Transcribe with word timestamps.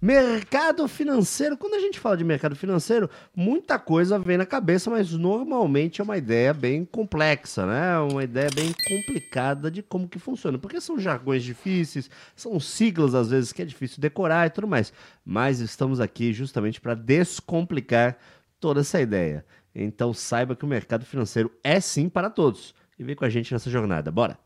Mercado 0.00 0.86
financeiro. 0.86 1.56
Quando 1.56 1.74
a 1.74 1.80
gente 1.80 1.98
fala 1.98 2.16
de 2.16 2.24
mercado 2.24 2.54
financeiro, 2.54 3.08
muita 3.34 3.78
coisa 3.78 4.18
vem 4.18 4.36
na 4.36 4.44
cabeça, 4.44 4.90
mas 4.90 5.12
normalmente 5.12 6.00
é 6.02 6.04
uma 6.04 6.18
ideia 6.18 6.52
bem 6.52 6.84
complexa, 6.84 7.64
né? 7.64 7.98
Uma 7.98 8.22
ideia 8.22 8.50
bem 8.54 8.74
complicada 8.86 9.70
de 9.70 9.82
como 9.82 10.06
que 10.06 10.18
funciona. 10.18 10.58
Porque 10.58 10.80
são 10.82 10.98
jargões 10.98 11.42
difíceis, 11.42 12.10
são 12.34 12.60
siglas 12.60 13.14
às 13.14 13.30
vezes 13.30 13.52
que 13.52 13.62
é 13.62 13.64
difícil 13.64 14.00
decorar 14.00 14.46
e 14.46 14.50
tudo 14.50 14.68
mais. 14.68 14.92
Mas 15.24 15.60
estamos 15.60 15.98
aqui 15.98 16.32
justamente 16.32 16.78
para 16.78 16.94
descomplicar 16.94 18.18
toda 18.60 18.80
essa 18.80 19.00
ideia. 19.00 19.46
Então 19.74 20.12
saiba 20.12 20.54
que 20.54 20.64
o 20.64 20.68
mercado 20.68 21.06
financeiro 21.06 21.50
é 21.64 21.80
sim 21.80 22.08
para 22.08 22.28
todos. 22.28 22.74
E 22.98 23.04
vem 23.04 23.16
com 23.16 23.24
a 23.24 23.30
gente 23.30 23.52
nessa 23.52 23.70
jornada. 23.70 24.10
Bora! 24.10 24.38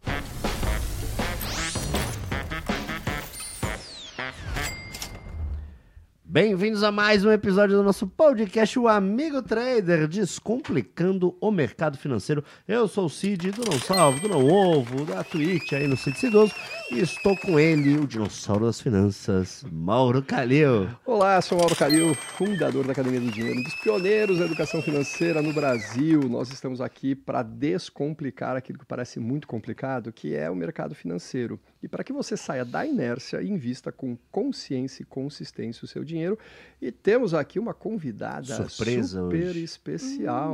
Bem-vindos 6.33 6.84
a 6.84 6.93
mais 6.93 7.25
um 7.25 7.33
episódio 7.33 7.77
do 7.77 7.83
nosso 7.83 8.07
podcast, 8.07 8.79
o 8.79 8.87
Amigo 8.87 9.43
Trader, 9.43 10.07
descomplicando 10.07 11.37
o 11.41 11.51
mercado 11.51 11.98
financeiro. 11.98 12.45
Eu 12.69 12.87
sou 12.87 13.07
o 13.07 13.11
Cid, 13.11 13.51
do 13.51 13.69
Não 13.69 13.77
Salvo, 13.80 14.21
do 14.21 14.29
Não 14.29 14.47
Ovo, 14.47 15.05
da 15.05 15.24
Twitch, 15.24 15.73
aí 15.73 15.88
no 15.88 15.97
Cid 15.97 16.16
Cidoso, 16.16 16.55
e 16.93 17.01
estou 17.01 17.37
com 17.37 17.59
ele, 17.59 17.98
o 17.98 18.07
dinossauro 18.07 18.66
das 18.66 18.80
finanças, 18.80 19.65
Mauro 19.73 20.23
Calil. 20.23 20.88
Olá, 21.05 21.43
sou 21.43 21.59
Mauro 21.59 21.74
Calil, 21.74 22.15
fundador 22.15 22.87
da 22.87 22.93
Academia 22.93 23.19
do 23.19 23.33
Dinheiro, 23.33 23.59
um 23.59 23.65
dos 23.65 23.74
pioneiros 23.74 24.38
da 24.38 24.45
educação 24.45 24.80
financeira 24.80 25.43
no 25.43 25.52
Brasil. 25.52 26.21
Nós 26.29 26.52
estamos 26.52 26.80
aqui 26.80 27.16
para 27.16 27.43
descomplicar 27.43 28.57
aquilo 28.57 28.79
que 28.79 28.87
parece 28.87 29.19
muito 29.19 29.49
complicado, 29.49 30.13
que 30.13 30.32
é 30.37 30.49
o 30.49 30.54
mercado 30.54 30.95
financeiro. 30.95 31.59
E 31.82 31.88
para 31.88 32.04
que 32.04 32.12
você 32.12 32.36
saia 32.36 32.64
da 32.64 32.84
inércia 32.84 33.40
e 33.40 33.48
invista 33.50 33.90
com 33.90 34.16
consciência 34.30 35.02
e 35.02 35.06
consistência 35.06 35.84
o 35.84 35.88
seu 35.88 36.04
dinheiro. 36.04 36.38
E 36.80 36.92
temos 36.92 37.32
aqui 37.32 37.59
uma 37.59 37.73
convidada 37.73 38.68
Surpresa 38.68 39.23
super 39.23 39.46
hoje. 39.48 39.64
especial. 39.64 40.52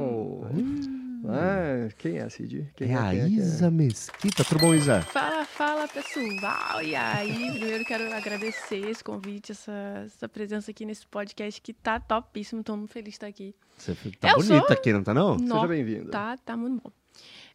Hum. 0.55 1.05
Ah, 1.29 1.89
quem 1.99 2.19
é, 2.19 2.29
Cid? 2.29 2.71
Quem 2.77 2.93
É 2.93 2.95
a 2.95 3.11
quem 3.11 3.21
quem 3.25 3.35
Isa 3.35 3.71
Mesquita. 3.71 4.45
Tudo 4.45 4.61
bom, 4.61 4.75
Isa? 4.75 5.03
Fala, 5.03 5.45
fala 5.45 5.89
pessoal! 5.89 6.81
E 6.83 6.95
aí, 6.95 7.51
primeiro 7.53 7.85
quero 7.85 8.13
agradecer 8.13 8.89
esse 8.89 9.03
convite, 9.03 9.51
essa, 9.51 9.73
essa 10.05 10.29
presença 10.29 10.71
aqui 10.71 10.85
nesse 10.85 11.05
podcast 11.07 11.61
que 11.61 11.73
tá 11.73 11.99
topíssimo, 11.99 12.63
tô 12.63 12.77
muito 12.77 12.93
feliz 12.93 13.11
de 13.11 13.17
estar 13.17 13.27
aqui. 13.27 13.55
Você 13.77 13.97
tá 14.21 14.31
Eu 14.31 14.37
bonita 14.37 14.67
sou- 14.67 14.73
aqui, 14.73 14.93
não 14.93 15.03
tá 15.03 15.13
não? 15.13 15.37
Seja 15.39 15.67
bem-vinda. 15.67 16.11
Tá, 16.13 16.37
tá 16.37 16.57
muito 16.57 16.81
bom. 16.85 16.93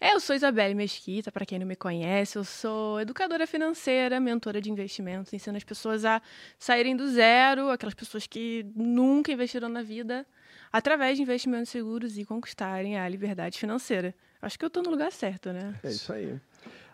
É, 0.04 0.16
eu 0.16 0.20
sou 0.20 0.36
Isabelle 0.36 0.74
Mesquita, 0.74 1.32
para 1.32 1.46
quem 1.46 1.60
não 1.60 1.68
me 1.68 1.76
conhece, 1.76 2.36
eu 2.36 2.44
sou 2.44 3.00
educadora 3.00 3.46
financeira, 3.46 4.20
mentora 4.20 4.60
de 4.60 4.72
investimentos, 4.72 5.32
ensino 5.32 5.56
as 5.56 5.64
pessoas 5.64 6.04
a 6.04 6.20
saírem 6.58 6.96
do 6.96 7.08
zero, 7.08 7.70
aquelas 7.70 7.94
pessoas 7.94 8.26
que 8.26 8.66
nunca 8.76 9.32
investiram 9.32 9.70
na 9.70 9.84
vida, 9.84 10.26
através 10.74 11.18
de 11.18 11.22
investimentos 11.22 11.70
seguros 11.70 12.18
e 12.18 12.26
conquistarem 12.26 12.98
a 12.98 13.08
liberdade 13.08 13.60
financeira. 13.60 14.16
Acho 14.42 14.58
que 14.58 14.66
eu 14.66 14.72
tô 14.72 14.82
no 14.82 14.90
lugar 14.90 15.12
certo, 15.12 15.54
né? 15.54 15.76
É 15.84 15.92
isso 15.92 16.12
aí. 16.12 16.36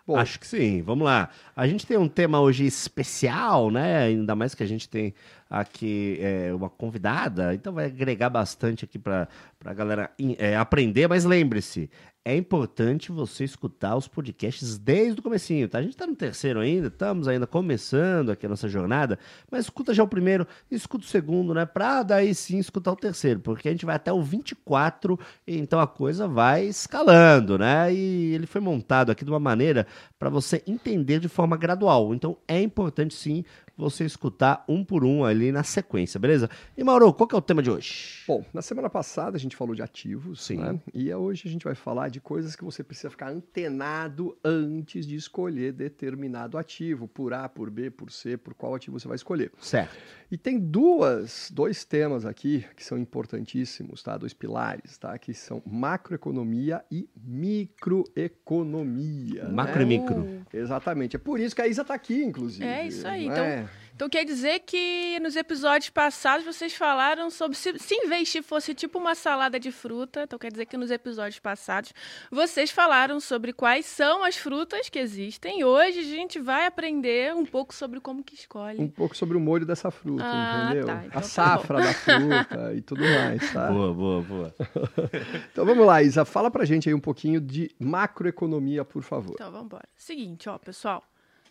Bom, 0.05 0.15
Acho 0.15 0.39
que 0.39 0.47
sim. 0.47 0.81
Vamos 0.81 1.03
lá. 1.03 1.29
A 1.53 1.67
gente 1.67 1.85
tem 1.85 1.97
um 1.97 2.07
tema 2.07 2.39
hoje 2.39 2.65
especial, 2.65 3.69
né? 3.69 4.03
Ainda 4.03 4.35
mais 4.35 4.55
que 4.55 4.63
a 4.63 4.65
gente 4.65 4.87
tem 4.87 5.13
aqui 5.49 6.17
é, 6.21 6.53
uma 6.53 6.69
convidada, 6.69 7.53
então 7.53 7.73
vai 7.73 7.85
agregar 7.87 8.29
bastante 8.29 8.85
aqui 8.85 8.97
para 8.97 9.27
a 9.65 9.73
galera 9.73 10.09
é, 10.37 10.55
aprender. 10.55 11.09
Mas 11.09 11.25
lembre-se, 11.25 11.89
é 12.27 12.35
importante 12.35 13.09
você 13.09 13.45
escutar 13.45 13.95
os 13.95 14.05
podcasts 14.05 14.77
desde 14.77 15.21
o 15.21 15.23
comecinho, 15.23 15.69
tá? 15.69 15.77
A 15.77 15.81
gente 15.81 15.93
está 15.93 16.05
no 16.05 16.13
terceiro 16.13 16.59
ainda, 16.59 16.87
estamos 16.87 17.25
ainda 17.25 17.47
começando 17.47 18.31
aqui 18.31 18.45
a 18.45 18.49
nossa 18.49 18.67
jornada, 18.67 19.17
mas 19.49 19.63
escuta 19.63 19.93
já 19.93 20.03
o 20.03 20.07
primeiro, 20.09 20.45
escuta 20.69 21.05
o 21.05 21.07
segundo, 21.07 21.53
né? 21.53 21.65
Para 21.65 22.03
daí 22.03 22.35
sim 22.35 22.57
escutar 22.57 22.91
o 22.91 22.97
terceiro, 22.97 23.39
porque 23.39 23.69
a 23.69 23.71
gente 23.71 23.85
vai 23.85 23.95
até 23.95 24.11
o 24.11 24.21
24, 24.21 25.17
e 25.47 25.57
então 25.57 25.79
a 25.79 25.87
coisa 25.87 26.27
vai 26.27 26.65
escalando, 26.65 27.57
né? 27.57 27.93
E 27.93 28.33
ele 28.33 28.45
foi 28.45 28.59
montado 28.59 29.09
aqui 29.09 29.23
de 29.23 29.31
uma 29.31 29.39
maneira 29.39 29.87
para 30.19 30.29
você 30.29 30.61
entender 30.67 31.21
de 31.21 31.29
forma 31.29 31.55
gradual. 31.55 32.13
Então 32.13 32.35
é 32.45 32.61
importante 32.61 33.13
sim 33.13 33.45
você 33.77 34.03
escutar 34.03 34.65
um 34.67 34.83
por 34.83 35.05
um 35.05 35.23
ali 35.23 35.51
na 35.51 35.61
sequência, 35.63 36.19
beleza? 36.19 36.49
E 36.75 36.83
Mauro, 36.83 37.13
qual 37.13 37.27
que 37.27 37.35
é 37.35 37.37
o 37.37 37.41
tema 37.41 37.61
de 37.61 37.69
hoje? 37.69 38.23
Bom, 38.27 38.43
na 38.51 38.63
semana 38.63 38.89
passada 38.89 39.37
a 39.37 39.39
gente 39.39 39.55
falou 39.55 39.75
de 39.75 39.83
ativos, 39.83 40.43
Sim. 40.43 40.57
né? 40.57 40.79
E 40.93 41.13
hoje 41.13 41.47
a 41.47 41.51
gente 41.51 41.63
vai 41.63 41.75
falar 41.75 42.09
de 42.09 42.19
coisas 42.19 42.55
que 42.55 42.63
você 42.63 42.83
precisa 42.83 43.11
ficar 43.11 43.29
antenado 43.29 44.35
antes 44.43 45.05
de 45.05 45.15
escolher 45.15 45.73
determinado 45.73 46.57
ativo, 46.57 47.07
por 47.07 47.33
A, 47.33 47.47
por 47.47 47.69
B, 47.69 47.91
por 47.91 48.11
C, 48.11 48.35
por 48.35 48.55
qual 48.55 48.73
ativo 48.73 48.99
você 48.99 49.07
vai 49.07 49.15
escolher. 49.15 49.51
Certo. 49.61 49.95
E 50.29 50.37
tem 50.37 50.59
duas, 50.59 51.49
dois 51.53 51.85
temas 51.85 52.25
aqui 52.25 52.65
que 52.75 52.83
são 52.83 52.97
importantíssimos, 52.97 54.01
tá? 54.01 54.17
Dois 54.17 54.33
pilares, 54.33 54.97
tá? 54.97 55.15
Que 55.17 55.33
são 55.33 55.63
macroeconomia 55.65 56.83
e 56.91 57.07
microeconomia. 57.15 59.47
Macro 59.47 59.77
né? 59.77 59.83
e 59.83 59.85
micro. 59.85 60.27
Exatamente. 60.53 61.15
É 61.15 61.19
por 61.19 61.39
isso 61.39 61.55
que 61.55 61.61
a 61.61 61.67
Isa 61.67 61.85
tá 61.85 61.93
aqui, 61.93 62.21
inclusive. 62.23 62.65
É 62.65 62.87
isso 62.87 63.07
aí, 63.07 63.29
né? 63.29 63.61
Então 63.61 63.66
quer 64.09 64.23
dizer 64.23 64.59
que 64.59 65.19
nos 65.21 65.35
episódios 65.35 65.89
passados 65.89 66.45
vocês 66.45 66.75
falaram 66.75 67.31
sobre 67.31 67.57
se, 67.57 67.79
se 67.79 67.95
investir 67.95 68.43
fosse 68.43 68.75
tipo 68.75 68.99
uma 68.99 69.15
salada 69.15 69.59
de 69.59 69.71
fruta. 69.71 70.23
Então 70.23 70.37
quer 70.37 70.51
dizer 70.51 70.67
que 70.67 70.77
nos 70.77 70.91
episódios 70.91 71.39
passados 71.39 71.91
vocês 72.29 72.69
falaram 72.69 73.19
sobre 73.19 73.53
quais 73.53 73.85
são 73.87 74.23
as 74.23 74.37
frutas 74.37 74.87
que 74.89 74.99
existem. 74.99 75.61
E 75.61 75.65
hoje 75.65 75.99
a 75.99 76.03
gente 76.03 76.37
vai 76.39 76.67
aprender 76.67 77.33
um 77.33 77.45
pouco 77.45 77.73
sobre 77.73 77.99
como 77.99 78.23
que 78.23 78.35
escolhe. 78.35 78.79
Um 78.79 78.87
pouco 78.89 79.17
sobre 79.17 79.35
o 79.35 79.39
molho 79.39 79.65
dessa 79.65 79.89
fruta, 79.89 80.23
Ah, 80.23 80.65
entendeu? 80.65 80.85
tá. 80.85 81.03
Então 81.05 81.19
a 81.19 81.21
tá 81.21 81.27
safra 81.27 81.81
da 81.81 81.93
fruta 81.93 82.73
e 82.75 82.81
tudo 82.81 83.01
mais, 83.01 83.51
tá? 83.53 83.71
Boa, 83.77 83.93
boa, 83.93 84.21
boa. 84.21 84.55
Então 85.51 85.65
vamos 85.65 85.85
lá, 85.85 86.03
Isa, 86.03 86.23
fala 86.23 86.51
pra 86.51 86.65
gente 86.65 86.87
aí 86.87 86.93
um 86.93 86.99
pouquinho 86.99 87.41
de 87.41 87.71
macroeconomia, 87.79 88.85
por 88.85 89.01
favor. 89.01 89.33
Então 89.33 89.51
vamos 89.51 89.65
embora. 89.65 89.87
Seguinte, 89.95 90.47
ó, 90.49 90.57
pessoal. 90.57 91.03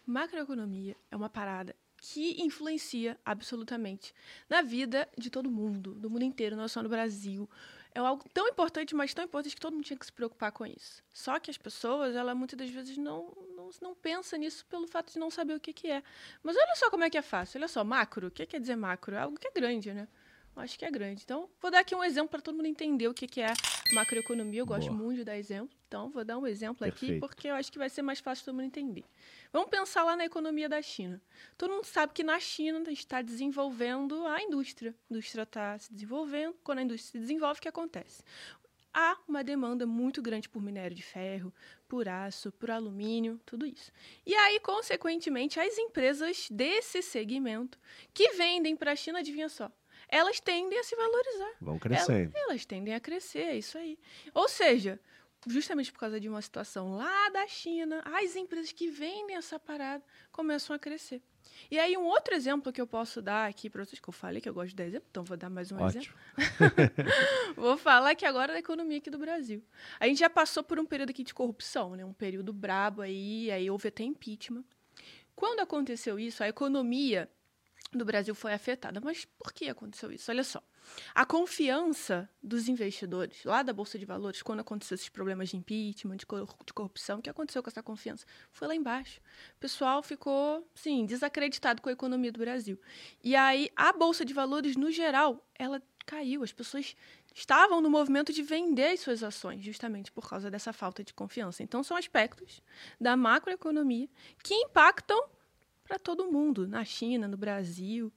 Macroeconomia 0.06 0.94
é 1.10 1.16
uma 1.16 1.28
parada 1.28 1.74
que 1.98 2.42
influencia 2.42 3.18
absolutamente 3.24 4.14
na 4.48 4.62
vida 4.62 5.08
de 5.16 5.30
todo 5.30 5.50
mundo, 5.50 5.94
do 5.94 6.10
mundo 6.10 6.24
inteiro, 6.24 6.56
não 6.56 6.64
é 6.64 6.68
só 6.68 6.82
no 6.82 6.88
Brasil. 6.88 7.48
É 7.94 7.98
algo 7.98 8.28
tão 8.34 8.46
importante, 8.46 8.94
mas 8.94 9.14
tão 9.14 9.24
importante 9.24 9.54
que 9.54 9.60
todo 9.60 9.72
mundo 9.72 9.84
tinha 9.84 9.98
que 9.98 10.04
se 10.04 10.12
preocupar 10.12 10.52
com 10.52 10.66
isso. 10.66 11.02
Só 11.12 11.40
que 11.40 11.50
as 11.50 11.56
pessoas, 11.56 12.14
ela 12.14 12.34
muitas 12.34 12.58
das 12.58 12.68
vezes 12.68 12.98
não, 12.98 13.32
não, 13.56 13.70
não 13.80 13.94
pensa 13.94 14.36
nisso 14.36 14.66
pelo 14.66 14.86
fato 14.86 15.12
de 15.12 15.18
não 15.18 15.30
saber 15.30 15.54
o 15.54 15.60
que, 15.60 15.72
que 15.72 15.90
é. 15.90 16.02
Mas 16.42 16.56
olha 16.56 16.76
só 16.76 16.90
como 16.90 17.04
é 17.04 17.10
que 17.10 17.16
é 17.16 17.22
fácil. 17.22 17.58
Olha 17.58 17.68
só, 17.68 17.82
macro. 17.82 18.26
O 18.26 18.30
que 18.30 18.44
quer 18.44 18.60
dizer 18.60 18.76
macro? 18.76 19.14
É 19.14 19.20
algo 19.20 19.38
que 19.38 19.48
é 19.48 19.50
grande, 19.50 19.94
né? 19.94 20.06
Acho 20.56 20.78
que 20.78 20.84
é 20.86 20.90
grande. 20.90 21.22
Então, 21.22 21.50
vou 21.60 21.70
dar 21.70 21.80
aqui 21.80 21.94
um 21.94 22.02
exemplo 22.02 22.30
para 22.30 22.40
todo 22.40 22.56
mundo 22.56 22.66
entender 22.66 23.06
o 23.08 23.14
que, 23.14 23.26
que 23.26 23.42
é 23.42 23.52
macroeconomia. 23.92 24.60
Eu 24.60 24.66
gosto 24.66 24.88
Boa. 24.88 24.98
muito 24.98 25.18
de 25.18 25.24
dar 25.24 25.36
exemplo. 25.36 25.76
Então, 25.86 26.10
vou 26.10 26.24
dar 26.24 26.38
um 26.38 26.46
exemplo 26.46 26.86
aqui, 26.86 27.00
Perfeito. 27.00 27.20
porque 27.20 27.48
eu 27.48 27.54
acho 27.54 27.70
que 27.70 27.78
vai 27.78 27.90
ser 27.90 28.00
mais 28.00 28.20
fácil 28.20 28.46
todo 28.46 28.54
mundo 28.54 28.64
entender. 28.64 29.04
Vamos 29.52 29.68
pensar 29.68 30.02
lá 30.02 30.16
na 30.16 30.24
economia 30.24 30.68
da 30.68 30.80
China. 30.80 31.20
Todo 31.58 31.72
mundo 31.72 31.84
sabe 31.84 32.12
que 32.14 32.24
na 32.24 32.40
China 32.40 32.82
está 32.90 33.20
desenvolvendo 33.20 34.26
a 34.26 34.42
indústria. 34.42 34.94
A 35.10 35.12
indústria 35.12 35.42
está 35.42 35.78
se 35.78 35.92
desenvolvendo. 35.92 36.56
Quando 36.64 36.78
a 36.78 36.82
indústria 36.82 37.12
se 37.12 37.18
desenvolve, 37.18 37.58
o 37.58 37.62
que 37.62 37.68
acontece? 37.68 38.22
Há 38.98 39.18
uma 39.28 39.44
demanda 39.44 39.84
muito 39.86 40.22
grande 40.22 40.48
por 40.48 40.62
minério 40.62 40.96
de 40.96 41.02
ferro, 41.02 41.52
por 41.86 42.08
aço, 42.08 42.50
por 42.52 42.70
alumínio, 42.70 43.38
tudo 43.44 43.66
isso. 43.66 43.92
E 44.24 44.34
aí, 44.34 44.58
consequentemente, 44.58 45.60
as 45.60 45.76
empresas 45.76 46.48
desse 46.50 47.02
segmento 47.02 47.78
que 48.14 48.30
vendem 48.30 48.74
para 48.74 48.92
a 48.92 48.96
China, 48.96 49.18
adivinha 49.18 49.50
só, 49.50 49.70
elas 50.08 50.40
tendem 50.40 50.78
a 50.78 50.84
se 50.84 50.94
valorizar. 50.94 51.52
Vão 51.60 51.78
crescendo. 51.78 52.32
Elas 52.34 52.64
tendem 52.64 52.94
a 52.94 53.00
crescer, 53.00 53.40
é 53.40 53.56
isso 53.56 53.76
aí. 53.76 53.98
Ou 54.32 54.48
seja, 54.48 55.00
justamente 55.46 55.92
por 55.92 56.00
causa 56.00 56.20
de 56.20 56.28
uma 56.28 56.42
situação 56.42 56.96
lá 56.96 57.28
da 57.30 57.46
China, 57.46 58.02
as 58.04 58.36
empresas 58.36 58.72
que 58.72 58.88
vendem 58.88 59.36
essa 59.36 59.58
parada 59.58 60.04
começam 60.32 60.74
a 60.74 60.78
crescer. 60.78 61.22
E 61.70 61.78
aí, 61.78 61.96
um 61.96 62.04
outro 62.04 62.34
exemplo 62.34 62.72
que 62.72 62.80
eu 62.80 62.86
posso 62.86 63.22
dar 63.22 63.48
aqui 63.48 63.70
para 63.70 63.84
vocês, 63.84 64.00
que 64.00 64.08
eu 64.08 64.12
falei 64.12 64.40
que 64.40 64.48
eu 64.48 64.54
gosto 64.54 64.70
de 64.70 64.76
dar 64.76 64.84
exemplo, 64.84 65.06
então 65.10 65.24
vou 65.24 65.36
dar 65.36 65.48
mais 65.48 65.70
um 65.72 65.86
exemplo. 65.86 66.12
Ótimo. 66.36 67.54
Vou 67.56 67.76
falar 67.76 68.10
aqui 68.10 68.26
agora 68.26 68.52
da 68.52 68.58
economia 68.58 68.98
aqui 68.98 69.08
do 69.08 69.18
Brasil. 69.18 69.62
A 69.98 70.06
gente 70.06 70.18
já 70.18 70.28
passou 70.28 70.62
por 70.62 70.78
um 70.78 70.84
período 70.84 71.10
aqui 71.10 71.24
de 71.24 71.32
corrupção, 71.32 71.96
né? 71.96 72.04
Um 72.04 72.12
período 72.12 72.52
brabo 72.52 73.00
aí, 73.00 73.50
aí 73.50 73.70
houve 73.70 73.88
até 73.88 74.02
impeachment. 74.02 74.64
Quando 75.34 75.60
aconteceu 75.60 76.18
isso, 76.18 76.42
a 76.42 76.48
economia 76.48 77.30
do 77.92 78.04
Brasil 78.04 78.34
foi 78.34 78.52
afetada. 78.52 79.00
Mas 79.00 79.24
por 79.24 79.52
que 79.52 79.68
aconteceu 79.68 80.10
isso? 80.12 80.30
Olha 80.30 80.44
só. 80.44 80.62
A 81.14 81.26
confiança 81.26 82.28
dos 82.42 82.68
investidores 82.68 83.42
lá 83.44 83.62
da 83.62 83.72
Bolsa 83.72 83.98
de 83.98 84.04
Valores, 84.04 84.42
quando 84.42 84.60
aconteceu 84.60 84.94
esses 84.94 85.08
problemas 85.08 85.48
de 85.48 85.56
impeachment, 85.56 86.16
de 86.16 86.26
cor- 86.26 86.46
de 86.64 86.72
corrupção, 86.72 87.18
o 87.18 87.22
que 87.22 87.30
aconteceu 87.30 87.62
com 87.62 87.68
essa 87.68 87.82
confiança? 87.82 88.24
Foi 88.52 88.68
lá 88.68 88.74
embaixo. 88.74 89.20
O 89.56 89.60
pessoal 89.60 90.02
ficou, 90.02 90.68
sim, 90.74 91.04
desacreditado 91.04 91.82
com 91.82 91.88
a 91.88 91.92
economia 91.92 92.30
do 92.30 92.38
Brasil. 92.38 92.80
E 93.22 93.34
aí, 93.34 93.70
a 93.74 93.92
Bolsa 93.92 94.24
de 94.24 94.32
Valores, 94.32 94.76
no 94.76 94.90
geral, 94.90 95.44
ela 95.58 95.82
caiu. 96.04 96.44
As 96.44 96.52
pessoas 96.52 96.94
estavam 97.34 97.80
no 97.80 97.90
movimento 97.90 98.32
de 98.32 98.42
vender 98.42 98.92
as 98.92 99.00
suas 99.00 99.22
ações, 99.22 99.64
justamente 99.64 100.12
por 100.12 100.28
causa 100.28 100.50
dessa 100.50 100.72
falta 100.72 101.02
de 101.02 101.12
confiança. 101.12 101.62
Então, 101.62 101.82
são 101.82 101.96
aspectos 101.96 102.62
da 103.00 103.16
macroeconomia 103.16 104.08
que 104.42 104.54
impactam 104.54 105.28
para 105.86 105.98
todo 105.98 106.30
mundo, 106.30 106.66
na 106.66 106.84
China, 106.84 107.28
no 107.28 107.36
Brasil. 107.36 108.12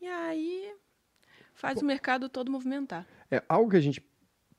E 0.00 0.06
aí 0.06 0.74
faz 1.54 1.80
o 1.80 1.84
mercado 1.84 2.28
todo 2.28 2.50
movimentar. 2.50 3.06
É 3.30 3.42
algo 3.48 3.70
que 3.70 3.76
a 3.76 3.80
gente 3.80 4.02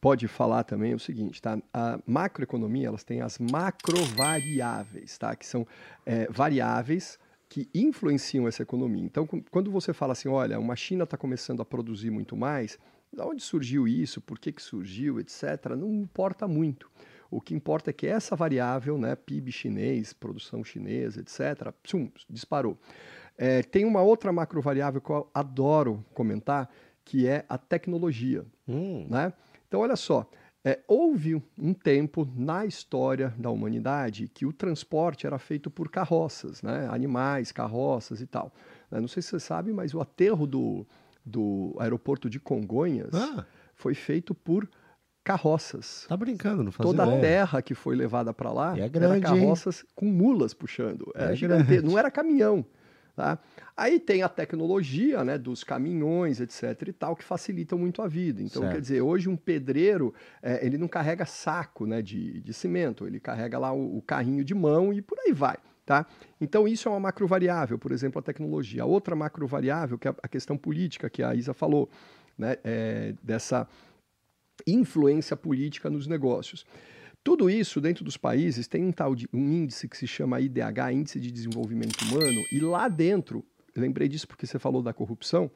pode 0.01 0.27
falar 0.27 0.63
também 0.63 0.93
é 0.93 0.95
o 0.95 0.99
seguinte, 0.99 1.39
tá? 1.39 1.61
A 1.71 1.99
macroeconomia, 2.07 2.87
elas 2.87 3.03
têm 3.03 3.21
as 3.21 3.37
macrovariáveis, 3.37 5.17
tá? 5.17 5.35
Que 5.35 5.45
são 5.45 5.65
é, 6.05 6.25
variáveis 6.31 7.19
que 7.47 7.69
influenciam 7.73 8.47
essa 8.47 8.63
economia. 8.63 9.03
Então, 9.03 9.27
quando 9.51 9.69
você 9.69 9.93
fala 9.93 10.13
assim, 10.13 10.27
olha, 10.27 10.59
uma 10.59 10.75
China 10.75 11.03
está 11.03 11.17
começando 11.17 11.61
a 11.61 11.65
produzir 11.65 12.09
muito 12.09 12.35
mais, 12.35 12.79
de 13.13 13.21
onde 13.21 13.43
surgiu 13.43 13.87
isso, 13.87 14.21
por 14.21 14.39
que, 14.39 14.51
que 14.51 14.61
surgiu, 14.61 15.19
etc., 15.19 15.75
não 15.77 15.93
importa 15.93 16.47
muito. 16.47 16.89
O 17.31 17.39
que 17.39 17.55
importa 17.55 17.89
é 17.89 17.93
que 17.93 18.05
essa 18.05 18.35
variável, 18.35 18.97
né, 18.97 19.15
PIB 19.15 19.53
chinês, 19.53 20.11
produção 20.11 20.63
chinesa, 20.65 21.21
etc., 21.21 21.71
psum, 21.81 22.11
disparou. 22.29 22.77
É, 23.37 23.63
tem 23.63 23.85
uma 23.85 24.01
outra 24.01 24.33
macrovariável 24.33 24.99
que 24.99 25.09
eu 25.09 25.29
adoro 25.33 26.05
comentar, 26.13 26.69
que 27.05 27.25
é 27.25 27.45
a 27.47 27.57
tecnologia. 27.57 28.45
Hum. 28.67 29.07
Né? 29.09 29.31
Então, 29.65 29.79
olha 29.79 29.95
só, 29.95 30.29
é, 30.63 30.79
houve 30.87 31.41
um 31.57 31.73
tempo 31.73 32.29
na 32.35 32.65
história 32.65 33.33
da 33.37 33.49
humanidade 33.49 34.27
que 34.27 34.45
o 34.45 34.51
transporte 34.51 35.25
era 35.25 35.39
feito 35.39 35.71
por 35.71 35.89
carroças, 35.89 36.61
né? 36.61 36.87
animais, 36.91 37.51
carroças 37.51 38.21
e 38.21 38.27
tal. 38.27 38.53
Né? 38.91 38.99
Não 38.99 39.07
sei 39.07 39.23
se 39.23 39.29
você 39.29 39.39
sabe, 39.39 39.71
mas 39.71 39.93
o 39.93 40.01
aterro 40.01 40.45
do, 40.45 40.85
do 41.25 41.75
aeroporto 41.79 42.29
de 42.29 42.39
Congonhas 42.39 43.13
ah. 43.13 43.45
foi 43.73 43.95
feito 43.95 44.35
por 44.35 44.69
carroças. 45.23 46.05
Tá 46.07 46.17
brincando, 46.17 46.63
não 46.63 46.71
fazia 46.71 46.91
Toda 46.91 47.03
ideia. 47.03 47.17
a 47.17 47.21
terra 47.21 47.61
que 47.61 47.75
foi 47.75 47.95
levada 47.95 48.33
para 48.33 48.51
lá 48.51 48.77
é 48.77 48.89
grande, 48.89 49.25
era 49.25 49.35
carroças 49.35 49.79
hein? 49.79 49.89
com 49.95 50.05
mulas 50.05 50.53
puxando. 50.53 51.11
Era 51.15 51.33
é 51.33 51.35
gigante, 51.35 51.81
não 51.81 51.97
era 51.97 52.09
caminhão. 52.09 52.65
Tá? 53.15 53.37
Aí 53.75 53.99
tem 53.99 54.23
a 54.23 54.29
tecnologia 54.29 55.23
né, 55.23 55.37
dos 55.37 55.63
caminhões, 55.63 56.39
etc. 56.39 56.87
e 56.87 56.93
tal, 56.93 57.15
que 57.15 57.23
facilitam 57.23 57.77
muito 57.77 58.01
a 58.01 58.07
vida. 58.07 58.41
Então, 58.41 58.61
certo. 58.61 58.73
quer 58.73 58.81
dizer, 58.81 59.01
hoje 59.01 59.29
um 59.29 59.35
pedreiro, 59.35 60.13
é, 60.41 60.65
ele 60.65 60.77
não 60.77 60.87
carrega 60.87 61.25
saco 61.25 61.85
né, 61.85 62.01
de, 62.01 62.39
de 62.41 62.53
cimento, 62.53 63.05
ele 63.05 63.19
carrega 63.19 63.59
lá 63.59 63.73
o, 63.73 63.97
o, 63.97 64.01
carrinho 64.01 64.43
de 64.43 64.55
mão 64.55 64.93
e 64.93 65.01
por 65.01 65.19
aí 65.19 65.33
vai. 65.33 65.57
Tá? 65.85 66.05
Então, 66.39 66.67
isso 66.67 66.87
é 66.87 66.91
uma 66.91 66.99
macrovariável, 66.99 67.77
por 67.77 67.91
exemplo, 67.91 68.19
a 68.19 68.21
tecnologia. 68.21 68.85
Outra 68.85 69.15
macrovariável, 69.15 69.97
que 69.97 70.07
é 70.07 70.15
a 70.23 70.27
questão 70.27 70.57
política, 70.57 71.09
que 71.09 71.21
a 71.21 71.35
Isa 71.35 71.53
falou, 71.53 71.89
né, 72.37 72.57
é, 72.63 73.13
dessa 73.21 73.67
influência 74.67 75.35
política 75.35 75.89
nos 75.89 76.07
negócios. 76.07 76.65
Tudo 77.23 77.49
isso 77.49 77.79
dentro 77.79 78.03
dos 78.03 78.17
países 78.17 78.67
tem 78.67 78.83
um 78.83 78.91
tal 78.91 79.13
de 79.13 79.27
um 79.31 79.39
índice 79.39 79.87
que 79.87 79.95
se 79.95 80.07
chama 80.07 80.41
IDH, 80.41 80.91
Índice 80.91 81.19
de 81.19 81.31
Desenvolvimento 81.31 82.01
Humano, 82.05 82.43
e 82.51 82.59
lá 82.59 82.87
dentro, 82.87 83.45
lembrei 83.75 84.07
disso 84.07 84.27
porque 84.27 84.47
você 84.47 84.57
falou 84.57 84.81
da 84.81 84.91
corrupção, 84.91 85.51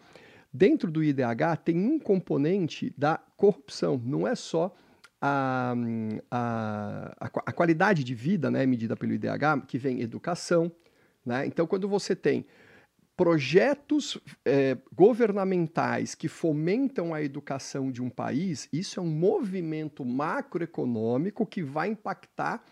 dentro 0.53 0.91
do 0.91 1.03
IDH 1.03 1.57
tem 1.63 1.77
um 1.77 1.97
componente 1.97 2.93
da 2.95 3.17
corrupção, 3.35 3.99
não 4.05 4.27
é 4.27 4.35
só 4.35 4.75
a, 5.19 5.73
a, 6.29 7.15
a, 7.45 7.51
qualidade 7.51 8.03
de 8.03 8.13
vida 8.13 8.51
né, 8.51 8.63
medida 8.65 8.95
pelo 8.95 9.13
IDH, 9.13 9.65
que 9.67 9.79
vem 9.79 10.01
educação. 10.01 10.71
Né? 11.25 11.47
Então, 11.47 11.65
quando 11.65 11.89
você 11.89 12.15
tem 12.15 12.45
projetos 13.15 14.17
é, 14.43 14.77
governamentais 14.93 16.13
que 16.15 16.27
fomentam 16.27 17.13
a 17.13 17.21
educação 17.21 17.91
de 17.91 18.01
um 18.01 18.09
país, 18.09 18.67
isso 18.73 18.99
é 18.99 19.03
um 19.03 19.09
movimento 19.09 20.03
macroeconômico 20.03 21.45
que 21.45 21.63
vai 21.63 21.89
impactar 21.89 22.63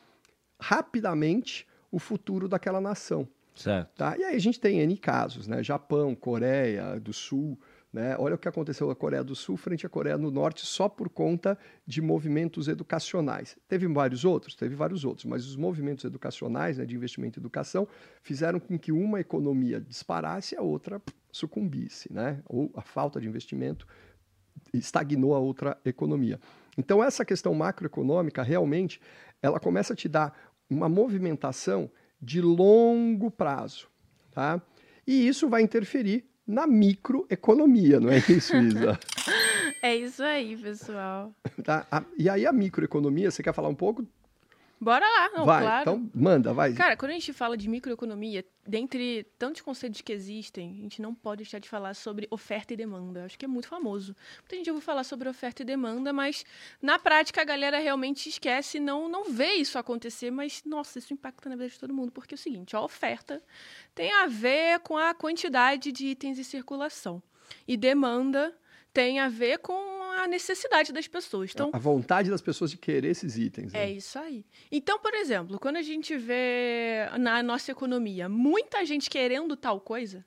rapidamente 0.59 1.67
o 1.91 1.99
futuro 1.99 2.47
daquela 2.47 2.81
nação. 2.81 3.27
Certo. 3.55 3.89
Tá? 3.95 4.17
E 4.17 4.23
aí 4.23 4.35
a 4.35 4.39
gente 4.39 4.59
tem 4.59 4.79
N 4.79 4.97
casos, 4.97 5.47
né? 5.47 5.61
Japão, 5.61 6.15
Coreia 6.15 6.99
do 6.99 7.13
Sul, 7.13 7.57
né? 7.93 8.15
Olha 8.17 8.33
o 8.33 8.37
que 8.39 8.47
aconteceu 8.47 8.87
na 8.87 8.95
Coreia 8.95 9.23
do 9.23 9.35
Sul 9.35 9.55
frente 9.55 9.85
à 9.85 9.89
Coreia 9.89 10.17
do 10.17 10.31
Norte 10.31 10.65
só 10.65 10.89
por 10.89 11.09
conta 11.09 11.55
de 11.85 12.01
movimentos 12.01 12.67
educacionais. 12.67 13.55
Teve 13.67 13.87
vários 13.87 14.25
outros? 14.25 14.55
Teve 14.55 14.73
vários 14.73 15.05
outros, 15.05 15.25
mas 15.25 15.45
os 15.45 15.55
movimentos 15.55 16.03
educacionais, 16.03 16.79
né, 16.79 16.85
de 16.85 16.95
investimento 16.95 17.39
em 17.39 17.41
educação, 17.41 17.87
fizeram 18.23 18.59
com 18.59 18.79
que 18.79 18.91
uma 18.91 19.19
economia 19.19 19.79
disparasse 19.79 20.55
e 20.55 20.57
a 20.57 20.61
outra 20.63 20.99
sucumbisse. 21.31 22.11
Né? 22.11 22.41
Ou 22.47 22.71
a 22.75 22.81
falta 22.81 23.21
de 23.21 23.27
investimento 23.27 23.87
estagnou 24.73 25.35
a 25.35 25.39
outra 25.39 25.77
economia. 25.85 26.39
Então, 26.75 27.03
essa 27.03 27.23
questão 27.23 27.53
macroeconômica, 27.53 28.41
realmente, 28.41 28.99
ela 29.39 29.59
começa 29.59 29.93
a 29.93 29.95
te 29.95 30.09
dar 30.09 30.35
uma 30.67 30.89
movimentação 30.89 31.91
de 32.19 32.41
longo 32.41 33.29
prazo. 33.29 33.87
Tá? 34.31 34.59
E 35.05 35.27
isso 35.27 35.47
vai 35.47 35.61
interferir 35.61 36.32
na 36.45 36.67
microeconomia, 36.67 37.99
não 37.99 38.09
é 38.09 38.17
isso, 38.17 38.55
Isa? 38.55 38.99
é 39.81 39.95
isso 39.95 40.23
aí, 40.23 40.57
pessoal. 40.57 41.33
Tá? 41.63 41.87
e 42.17 42.29
aí 42.29 42.45
a 42.45 42.51
microeconomia, 42.51 43.31
você 43.31 43.41
quer 43.41 43.53
falar 43.53 43.69
um 43.69 43.75
pouco? 43.75 44.05
Bora 44.83 45.05
lá, 45.05 45.29
não, 45.29 45.45
vai, 45.45 45.61
claro. 45.61 45.81
Então, 45.81 46.11
manda, 46.13 46.53
vai. 46.53 46.73
Cara, 46.73 46.97
quando 46.97 47.11
a 47.11 47.13
gente 47.13 47.31
fala 47.31 47.55
de 47.55 47.69
microeconomia, 47.69 48.45
dentre 48.67 49.23
tantos 49.39 49.61
conceitos 49.61 50.01
que 50.01 50.11
existem, 50.11 50.71
a 50.71 50.81
gente 50.81 51.01
não 51.01 51.15
pode 51.15 51.43
deixar 51.43 51.59
de 51.59 51.69
falar 51.69 51.93
sobre 51.93 52.27
oferta 52.29 52.73
e 52.73 52.77
demanda. 52.77 53.23
Acho 53.23 53.39
que 53.39 53.45
é 53.45 53.47
muito 53.47 53.69
famoso. 53.69 54.13
Muita 54.39 54.55
gente 54.57 54.69
ouve 54.69 54.83
falar 54.83 55.05
sobre 55.05 55.29
oferta 55.29 55.61
e 55.61 55.65
demanda, 55.65 56.11
mas 56.11 56.43
na 56.81 56.99
prática 56.99 57.41
a 57.41 57.45
galera 57.45 57.79
realmente 57.79 58.27
esquece, 58.27 58.77
não, 58.77 59.07
não 59.07 59.23
vê 59.23 59.53
isso 59.53 59.79
acontecer, 59.79 60.31
mas, 60.31 60.61
nossa, 60.65 60.99
isso 60.99 61.13
impacta 61.13 61.49
na 61.49 61.55
vida 61.55 61.69
de 61.69 61.79
todo 61.79 61.93
mundo, 61.93 62.11
porque 62.11 62.33
é 62.33 62.37
o 62.37 62.37
seguinte, 62.37 62.75
a 62.75 62.81
oferta 62.81 63.41
tem 63.95 64.11
a 64.11 64.27
ver 64.27 64.79
com 64.79 64.97
a 64.97 65.13
quantidade 65.13 65.93
de 65.93 66.07
itens 66.07 66.37
em 66.37 66.43
circulação. 66.43 67.23
E 67.65 67.77
demanda 67.77 68.53
tem 68.93 69.19
a 69.19 69.29
ver 69.29 69.59
com 69.59 70.02
a 70.21 70.27
necessidade 70.27 70.91
das 70.93 71.07
pessoas. 71.07 71.51
Então, 71.53 71.69
a 71.73 71.77
vontade 71.77 72.29
das 72.29 72.41
pessoas 72.41 72.71
de 72.71 72.77
querer 72.77 73.09
esses 73.09 73.37
itens. 73.37 73.73
Né? 73.73 73.85
É 73.85 73.91
isso 73.91 74.17
aí. 74.19 74.45
Então, 74.71 74.99
por 74.99 75.13
exemplo, 75.13 75.59
quando 75.59 75.77
a 75.77 75.81
gente 75.81 76.15
vê 76.17 77.07
na 77.19 77.41
nossa 77.41 77.71
economia 77.71 78.29
muita 78.29 78.85
gente 78.85 79.09
querendo 79.09 79.55
tal 79.55 79.79
coisa, 79.79 80.25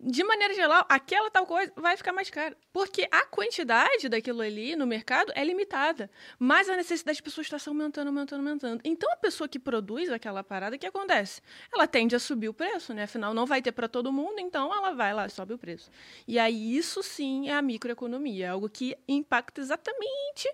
de 0.00 0.22
maneira 0.24 0.52
geral, 0.54 0.84
aquela 0.88 1.30
tal 1.30 1.46
coisa 1.46 1.72
vai 1.76 1.96
ficar 1.96 2.12
mais 2.12 2.28
cara. 2.28 2.56
Porque 2.72 3.08
a 3.10 3.24
quantidade 3.26 4.08
daquilo 4.08 4.42
ali 4.42 4.76
no 4.76 4.86
mercado 4.86 5.32
é 5.34 5.44
limitada. 5.44 6.10
Mas 6.38 6.68
a 6.68 6.76
necessidade 6.76 7.16
das 7.16 7.20
pessoas 7.20 7.46
está 7.50 7.70
aumentando, 7.70 8.08
aumentando, 8.08 8.40
aumentando. 8.40 8.80
Então, 8.84 9.10
a 9.12 9.16
pessoa 9.16 9.48
que 9.48 9.58
produz 9.58 10.10
aquela 10.10 10.42
parada, 10.42 10.76
o 10.76 10.78
que 10.78 10.86
acontece? 10.86 11.40
Ela 11.72 11.86
tende 11.86 12.14
a 12.14 12.18
subir 12.18 12.48
o 12.48 12.54
preço, 12.54 12.92
né? 12.92 13.04
Afinal, 13.04 13.32
não 13.32 13.46
vai 13.46 13.62
ter 13.62 13.72
para 13.72 13.88
todo 13.88 14.12
mundo, 14.12 14.38
então 14.40 14.72
ela 14.74 14.92
vai 14.92 15.14
lá 15.14 15.28
sobe 15.28 15.54
o 15.54 15.58
preço. 15.58 15.90
E 16.26 16.38
aí, 16.38 16.76
isso 16.76 17.02
sim 17.02 17.48
é 17.48 17.54
a 17.54 17.62
microeconomia. 17.62 18.46
É 18.46 18.48
algo 18.50 18.68
que 18.68 18.96
impacta 19.08 19.60
exatamente 19.60 20.48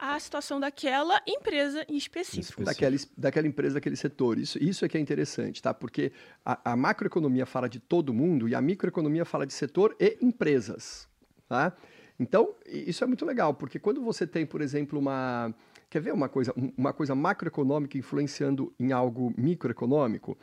a 0.00 0.18
situação 0.18 0.58
daquela 0.58 1.20
empresa 1.26 1.84
em 1.86 1.96
específico. 1.96 2.64
Daquela, 2.64 2.96
daquela 3.16 3.46
empresa, 3.46 3.74
daquele 3.74 3.96
setor. 3.96 4.38
Isso, 4.38 4.58
isso 4.58 4.82
é 4.84 4.88
que 4.88 4.96
é 4.96 5.00
interessante, 5.00 5.60
tá? 5.60 5.74
Porque 5.74 6.10
a, 6.44 6.72
a 6.72 6.76
macroeconomia 6.76 7.44
fala 7.44 7.68
de 7.68 7.78
todo 7.78 8.14
mundo 8.14 8.48
e 8.48 8.54
a 8.54 8.60
microeconomia 8.62 9.26
fala 9.26 9.46
de 9.46 9.52
setor 9.52 9.94
e 10.00 10.16
empresas, 10.22 11.06
tá? 11.46 11.76
Então, 12.18 12.54
isso 12.66 13.04
é 13.04 13.06
muito 13.06 13.24
legal, 13.26 13.54
porque 13.54 13.78
quando 13.78 14.02
você 14.02 14.26
tem, 14.26 14.46
por 14.46 14.60
exemplo, 14.60 14.98
uma... 14.98 15.54
Quer 15.88 16.00
ver 16.00 16.12
uma 16.12 16.28
coisa, 16.28 16.54
uma 16.76 16.92
coisa 16.92 17.14
macroeconômica 17.14 17.98
influenciando 17.98 18.72
em 18.78 18.92
algo 18.92 19.34
microeconômico? 19.36 20.38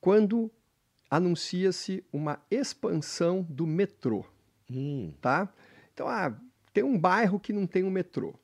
Quando 0.00 0.50
anuncia-se 1.10 2.04
uma 2.12 2.40
expansão 2.50 3.42
do 3.48 3.66
metrô, 3.66 4.24
hum. 4.70 5.12
tá? 5.20 5.48
Então, 5.94 6.06
ah, 6.08 6.36
tem 6.72 6.84
um 6.84 6.98
bairro 6.98 7.40
que 7.40 7.52
não 7.52 7.66
tem 7.66 7.84
um 7.84 7.90
metrô. 7.90 8.34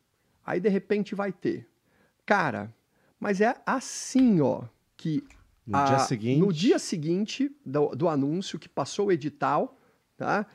Aí 0.45 0.61
de 0.61 0.69
repente 0.69 1.15
vai 1.15 1.33
ter. 1.33 1.69
Cara, 2.25 2.75
mas 3.19 3.41
é 3.41 3.57
assim, 3.65 4.41
ó, 4.41 4.65
que 4.97 5.25
no, 5.67 5.79
a, 5.79 5.85
dia, 5.85 5.99
seguinte... 6.01 6.41
no 6.41 6.53
dia 6.53 6.79
seguinte 6.79 7.57
do, 7.65 7.89
do 7.95 8.09
anúncio 8.09 8.59
que 8.59 8.69
passou 8.69 9.07
o 9.07 9.13
edital, 9.13 9.79
tá? 10.17 10.47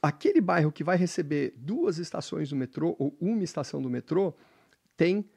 Aquele 0.00 0.40
bairro 0.40 0.70
que 0.70 0.84
vai 0.84 0.96
receber 0.96 1.54
duas 1.56 1.98
estações 1.98 2.50
do 2.50 2.56
metrô 2.56 2.94
ou 2.98 3.16
uma 3.20 3.42
estação 3.42 3.82
do 3.82 3.90
metrô 3.90 4.34
tem 4.96 5.28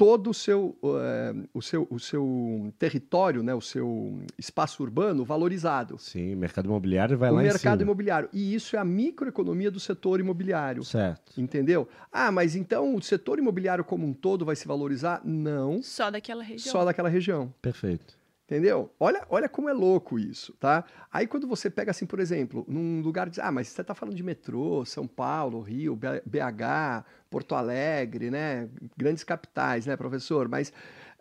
todo 0.00 0.30
o 0.30 0.34
seu, 0.34 0.78
uh, 0.82 1.48
o 1.52 1.60
seu, 1.60 1.86
o 1.90 2.00
seu 2.00 2.72
território, 2.78 3.42
né, 3.42 3.54
o 3.54 3.60
seu 3.60 4.18
espaço 4.38 4.82
urbano 4.82 5.26
valorizado. 5.26 5.98
Sim, 5.98 6.34
o 6.34 6.38
mercado 6.38 6.64
imobiliário 6.64 7.18
vai 7.18 7.28
o 7.28 7.34
lá 7.34 7.40
em 7.40 7.44
cima. 7.44 7.50
O 7.50 7.54
mercado 7.54 7.82
imobiliário. 7.82 8.28
E 8.32 8.54
isso 8.54 8.76
é 8.76 8.78
a 8.78 8.84
microeconomia 8.84 9.70
do 9.70 9.78
setor 9.78 10.18
imobiliário. 10.18 10.82
Certo. 10.84 11.38
Entendeu? 11.38 11.86
Ah, 12.10 12.32
mas 12.32 12.56
então 12.56 12.94
o 12.94 13.02
setor 13.02 13.38
imobiliário 13.38 13.84
como 13.84 14.06
um 14.06 14.14
todo 14.14 14.42
vai 14.42 14.56
se 14.56 14.66
valorizar? 14.66 15.20
Não. 15.22 15.82
Só 15.82 16.10
daquela 16.10 16.42
região. 16.42 16.72
Só 16.72 16.82
daquela 16.82 17.10
região. 17.10 17.52
Perfeito. 17.60 18.19
Entendeu? 18.50 18.92
Olha, 18.98 19.24
olha 19.30 19.48
como 19.48 19.68
é 19.68 19.72
louco 19.72 20.18
isso, 20.18 20.52
tá? 20.58 20.84
Aí 21.12 21.24
quando 21.28 21.46
você 21.46 21.70
pega 21.70 21.92
assim, 21.92 22.04
por 22.04 22.18
exemplo, 22.18 22.64
num 22.66 23.00
lugar 23.00 23.30
de, 23.30 23.40
ah, 23.40 23.52
mas 23.52 23.68
você 23.68 23.80
está 23.80 23.94
falando 23.94 24.16
de 24.16 24.24
metrô, 24.24 24.84
São 24.84 25.06
Paulo, 25.06 25.60
Rio, 25.60 25.94
BH, 25.94 27.04
Porto 27.30 27.54
Alegre, 27.54 28.28
né? 28.28 28.68
Grandes 28.96 29.22
capitais, 29.22 29.86
né, 29.86 29.96
professor? 29.96 30.48
Mas 30.48 30.72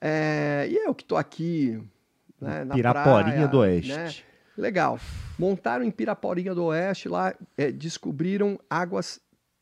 é, 0.01 0.67
e 0.71 0.75
eu 0.75 0.95
que 0.95 1.03
estou 1.03 1.19
aqui, 1.19 1.79
né, 2.41 2.63
na 2.63 2.74
Piraporinha 2.74 3.33
praia, 3.33 3.48
do 3.48 3.59
Oeste. 3.59 3.93
Né? 3.93 4.12
Legal. 4.57 5.00
Montaram 5.38 5.86
em 5.86 5.91
Piraporinha 5.91 6.55
do 6.55 6.65
Oeste, 6.65 7.07
lá 7.07 7.36
é, 7.55 7.71
descobriram 7.71 8.59
águas 8.67 9.21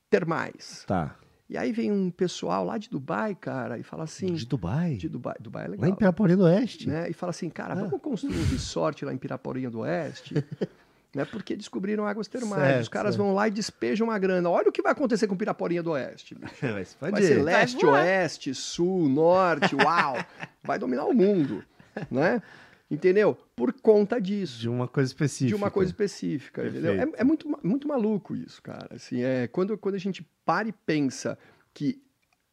termais. 0.09 0.85
Tá. 0.87 1.17
E 1.49 1.57
aí 1.57 1.71
vem 1.71 1.91
um 1.91 2.11
pessoal 2.11 2.65
lá 2.65 2.77
de 2.77 2.89
Dubai, 2.89 3.33
cara, 3.33 3.77
e 3.79 3.83
fala 3.83 4.03
assim. 4.03 4.33
De 4.33 4.45
Dubai? 4.45 4.95
De 4.95 5.07
Dubai. 5.07 5.35
Dubai 5.39 5.63
é 5.63 5.67
Lá 5.67 5.71
legal. 5.71 5.89
em 5.89 5.95
Piraporinha 5.95 6.37
do 6.37 6.43
Oeste. 6.43 6.89
né? 6.89 7.09
E 7.09 7.13
fala 7.13 7.29
assim, 7.29 7.49
cara, 7.49 7.73
Ah. 7.73 7.75
vamos 7.83 8.01
construir 8.01 8.35
um 8.37 8.43
resort 8.51 9.05
lá 9.05 9.13
em 9.13 9.17
Piraporinha 9.17 9.69
do 9.69 9.79
Oeste. 9.79 10.35
né? 11.15 11.23
Porque 11.23 11.55
descobriram 11.55 12.05
águas 12.05 12.27
termais. 12.27 12.61
Certo, 12.61 12.81
Os 12.81 12.89
caras 12.89 13.15
certo. 13.15 13.25
vão 13.25 13.33
lá 13.33 13.47
e 13.47 13.51
despejam 13.51 14.07
uma 14.07 14.19
grana. 14.19 14.49
Olha 14.49 14.67
o 14.67 14.71
que 14.73 14.81
vai 14.81 14.91
acontecer 14.91 15.25
com 15.27 15.37
Piraporinha 15.37 15.81
do 15.81 15.91
Oeste. 15.91 16.35
Vai 16.61 16.83
se 16.83 16.97
Vai 16.99 17.21
ser 17.21 17.35
Vai 17.35 17.43
leste, 17.43 17.85
voar. 17.85 18.03
oeste, 18.03 18.53
sul, 18.53 19.07
norte, 19.07 19.73
uau! 19.73 20.17
Vai 20.63 20.77
dominar 20.77 21.05
o 21.05 21.13
mundo, 21.13 21.63
né? 22.11 22.41
Entendeu? 22.89 23.37
Por 23.55 23.73
conta 23.73 24.19
disso. 24.19 24.59
De 24.59 24.69
uma 24.69 24.87
coisa 24.87 25.09
específica. 25.09 25.49
De 25.49 25.55
uma 25.55 25.69
coisa 25.69 25.91
específica, 25.91 26.65
entendeu? 26.65 26.93
É, 26.93 26.97
Perfeito. 26.97 27.21
é 27.21 27.23
muito, 27.23 27.59
muito 27.61 27.87
maluco 27.87 28.33
isso, 28.35 28.61
cara. 28.61 28.95
Assim, 28.95 29.21
é, 29.21 29.47
quando, 29.47 29.77
quando 29.77 29.95
a 29.95 29.99
gente 29.99 30.25
para 30.45 30.69
e 30.69 30.71
pensa 30.71 31.37
que 31.73 32.01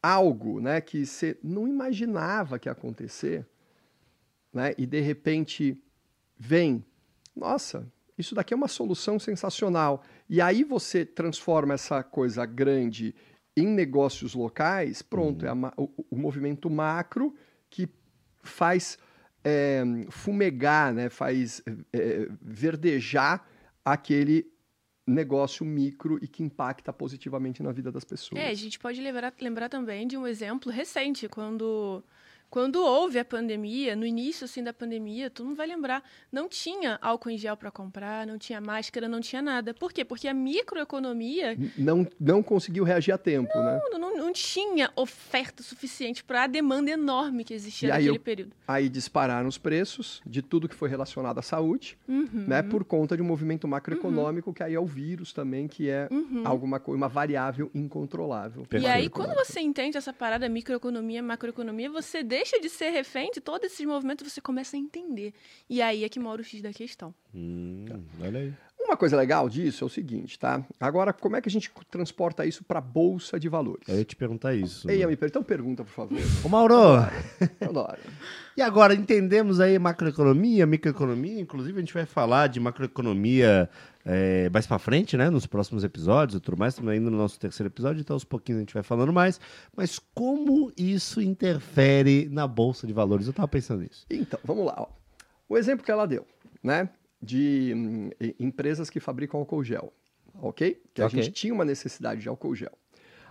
algo 0.03 0.59
né, 0.59 0.81
que 0.81 1.05
você 1.05 1.37
não 1.41 1.67
imaginava 1.67 2.59
que 2.59 2.67
ia 2.67 2.73
acontecer, 2.73 3.45
né, 4.53 4.73
e 4.77 4.85
de 4.85 4.99
repente 4.99 5.81
vem, 6.37 6.85
nossa, 7.33 7.87
isso 8.17 8.35
daqui 8.35 8.53
é 8.53 8.57
uma 8.57 8.67
solução 8.67 9.17
sensacional. 9.17 10.03
E 10.29 10.41
aí 10.41 10.63
você 10.63 11.05
transforma 11.05 11.73
essa 11.73 12.03
coisa 12.03 12.45
grande 12.45 13.15
em 13.57 13.67
negócios 13.67 14.33
locais, 14.33 15.01
pronto, 15.01 15.45
é 15.45 15.49
a 15.49 15.73
o, 15.77 16.05
o 16.11 16.17
movimento 16.17 16.69
macro 16.69 17.33
que 17.69 17.89
faz 18.43 18.97
é, 19.45 19.83
fumegar, 20.09 20.91
né, 20.91 21.07
faz 21.07 21.61
é, 21.93 22.27
verdejar 22.41 23.47
aquele 23.83 24.51
negócio 25.07 25.63
micro 25.63 26.17
e 26.19 26.27
que 26.27 26.41
impacta 26.41 26.91
positivamente 26.91 27.61
na 27.61 27.71
vida 27.71 27.91
das 27.91 28.03
pessoas. 28.03 28.41
É, 28.41 28.49
a 28.49 28.53
gente 28.55 28.79
pode 28.79 28.99
lembrar, 28.99 29.31
lembrar 29.39 29.69
também 29.69 30.07
de 30.07 30.17
um 30.17 30.25
exemplo 30.25 30.71
recente, 30.71 31.29
quando, 31.29 32.03
quando 32.55 32.81
houve 32.81 33.19
a 33.19 33.25
pandemia, 33.25 33.97
no 33.97 34.05
início 34.05 34.45
assim, 34.45 34.63
da 34.63 34.71
pandemia, 34.71 35.29
tu 35.29 35.43
não 35.43 35.53
vai 35.53 35.67
lembrar, 35.67 36.01
não 36.31 36.47
tinha 36.47 36.97
álcool 37.01 37.31
em 37.31 37.37
gel 37.37 37.57
para 37.57 37.69
comprar, 37.69 38.25
não 38.25 38.37
tinha 38.37 38.61
máscara, 38.61 39.09
não 39.09 39.19
tinha 39.19 39.41
nada. 39.41 39.73
Por 39.73 39.91
quê? 39.91 40.05
Porque 40.05 40.25
a 40.25 40.33
microeconomia 40.33 41.57
Não, 41.77 42.07
não 42.17 42.41
conseguiu 42.41 42.85
reagir 42.85 43.11
a 43.13 43.17
tempo, 43.17 43.51
né? 43.59 43.81
não, 43.91 43.99
não, 43.99 44.17
não 44.17 44.31
tinha 44.31 44.89
oferta 44.95 45.61
suficiente 45.61 46.23
para 46.23 46.43
a 46.43 46.47
demanda 46.47 46.89
enorme 46.89 47.43
que 47.43 47.53
existia 47.53 47.89
E 47.89 47.91
aí 47.91 47.97
naquele 48.03 48.17
eu- 48.17 48.21
período. 48.21 48.51
Aí 48.65 48.87
dispararam 48.87 49.49
os 49.49 49.57
preços 49.57 50.21
de 50.25 50.41
tudo 50.41 50.69
que 50.69 50.75
foi 50.75 50.87
relacionado 50.87 51.37
à 51.37 51.41
saúde, 51.41 51.97
Uhum, 52.07 52.45
né? 52.47 52.63
Por 52.63 52.85
conta 52.85 53.17
de 53.17 53.21
um 53.21 53.25
movimento 53.25 53.67
macroeconômico, 53.67 54.53
que 54.53 54.63
aí 54.63 54.73
é 54.75 54.79
o 54.79 54.85
vírus 54.85 55.33
também, 55.33 55.67
que 55.67 55.89
é 55.89 56.07
uhum. 56.09 56.43
alguma 56.45 56.79
coisa, 56.79 56.95
uma 56.95 57.09
variável 57.09 57.69
incontrolável. 57.75 58.65
E 58.71 58.87
aí, 58.87 59.09
quando 59.09 59.35
você 59.35 59.59
entende 59.59 59.97
essa 59.97 60.13
parada 60.13 60.47
microeconomia, 60.47 61.21
macroeconomia, 61.21 61.89
você 61.89 62.23
deixa 62.23 62.44
de 62.61 62.69
ser 62.69 62.89
refém 62.89 63.29
de 63.31 63.41
todos 63.41 63.71
esses 63.71 63.85
movimentos, 63.85 64.31
você 64.31 64.41
começa 64.41 64.75
a 64.75 64.79
entender. 64.79 65.33
E 65.69 65.81
aí 65.81 66.03
é 66.03 66.09
que 66.09 66.19
mora 66.19 66.41
o 66.41 66.43
X 66.43 66.61
da 66.61 66.71
questão. 66.71 67.13
Hum, 67.33 67.85
olha 68.21 68.39
aí. 68.39 68.53
Uma 68.85 68.95
coisa 68.95 69.17
legal 69.17 69.49
disso 69.49 69.83
é 69.83 69.87
o 69.87 69.89
seguinte, 69.89 70.37
tá? 70.37 70.63
Agora, 70.79 71.11
como 71.11 71.35
é 71.35 71.41
que 71.41 71.49
a 71.49 71.51
gente 71.51 71.71
transporta 71.89 72.45
isso 72.45 72.63
para 72.63 72.79
bolsa 72.79 73.39
de 73.39 73.49
valores? 73.49 73.87
Eu 73.87 73.97
ia 73.97 74.05
te 74.05 74.15
perguntar 74.15 74.53
isso. 74.53 74.89
Ei, 74.89 74.99
né? 74.99 75.05
Amiper, 75.05 75.27
então 75.27 75.41
pergunta, 75.41 75.83
por 75.83 75.91
favor. 75.91 76.19
Ô, 76.43 76.47
Mauro, 76.47 76.75
adoro. 77.59 77.97
e 78.55 78.61
agora 78.61 78.93
entendemos 78.93 79.59
aí 79.59 79.79
macroeconomia, 79.79 80.67
microeconomia, 80.67 81.41
inclusive 81.41 81.75
a 81.75 81.81
gente 81.81 81.93
vai 81.95 82.05
falar 82.05 82.45
de 82.45 82.59
macroeconomia 82.59 83.67
é, 84.05 84.51
mais 84.51 84.67
pra 84.67 84.77
frente, 84.77 85.17
né? 85.17 85.31
Nos 85.31 85.47
próximos 85.47 85.83
episódios 85.83 86.37
e 86.37 86.39
tudo 86.39 86.55
mais. 86.55 86.75
Estamos 86.75 86.93
ainda 86.93 87.09
no 87.09 87.17
nosso 87.17 87.39
terceiro 87.39 87.73
episódio, 87.73 88.01
então 88.01 88.15
aos 88.15 88.23
pouquinhos 88.23 88.59
a 88.59 88.61
gente 88.61 88.73
vai 88.73 88.83
falando 88.83 89.11
mais. 89.11 89.41
Mas 89.75 89.99
como 90.13 90.71
isso 90.77 91.19
interfere 91.19 92.29
na 92.31 92.47
Bolsa 92.47 92.85
de 92.85 92.93
Valores? 92.93 93.25
Eu 93.25 93.33
tava 93.33 93.47
pensando 93.47 93.81
nisso. 93.81 94.05
Então, 94.11 94.39
vamos 94.43 94.67
lá. 94.67 94.75
Ó. 94.77 94.87
O 95.49 95.57
exemplo 95.57 95.83
que 95.83 95.91
ela 95.91 96.05
deu, 96.05 96.25
né? 96.63 96.87
De 97.25 97.73
hum, 97.75 98.09
empresas 98.39 98.89
que 98.89 98.99
fabricam 98.99 99.39
álcool 99.39 99.63
gel, 99.63 99.91
ok? 100.35 100.81
Que 100.93 101.01
a 101.01 101.05
Ok. 101.05 101.21
gente 101.21 101.33
tinha 101.33 101.53
uma 101.53 101.65
necessidade 101.65 102.21
de 102.21 102.29
álcool 102.29 102.55
gel. 102.55 102.77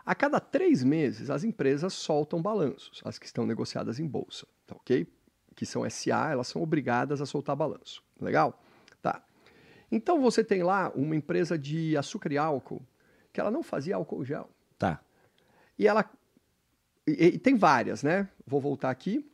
A 0.05 0.15
cada 0.15 0.39
três 0.39 0.83
meses, 0.85 1.31
as 1.31 1.45
empresas 1.45 1.95
soltam 1.95 2.43
balanços, 2.43 3.01
as 3.05 3.19
que 3.19 3.25
estão 3.27 3.47
negociadas 3.47 3.99
em 3.99 4.07
bolsa, 4.07 4.47
tá 4.67 4.75
ok? 4.75 5.07
Que 5.55 5.65
são 5.65 5.89
SA, 5.89 6.31
elas 6.33 6.49
são 6.49 6.63
obrigadas 6.63 7.21
a 7.21 7.27
soltar 7.27 7.57
balanço. 7.57 8.03
Legal? 8.21 8.63
Tá. 9.01 9.23
Então 9.91 10.21
você 10.21 10.43
tem 10.45 10.63
lá 10.63 10.91
uma 10.95 11.15
empresa 11.17 11.57
de 11.59 11.97
açúcar 11.97 12.33
e 12.33 12.39
álcool 12.39 12.83
que 13.33 13.41
ela 13.41 13.51
não 13.51 13.63
fazia 13.63 13.97
álcool 13.97 14.25
gel. 14.25 14.49
Tá. 14.79 15.01
E 15.79 15.87
ela. 15.89 16.09
E, 17.07 17.13
e 17.27 17.39
tem 17.39 17.55
várias, 17.57 18.03
né? 18.03 18.29
Vou 18.47 18.61
voltar 18.61 18.91
aqui. 18.91 19.29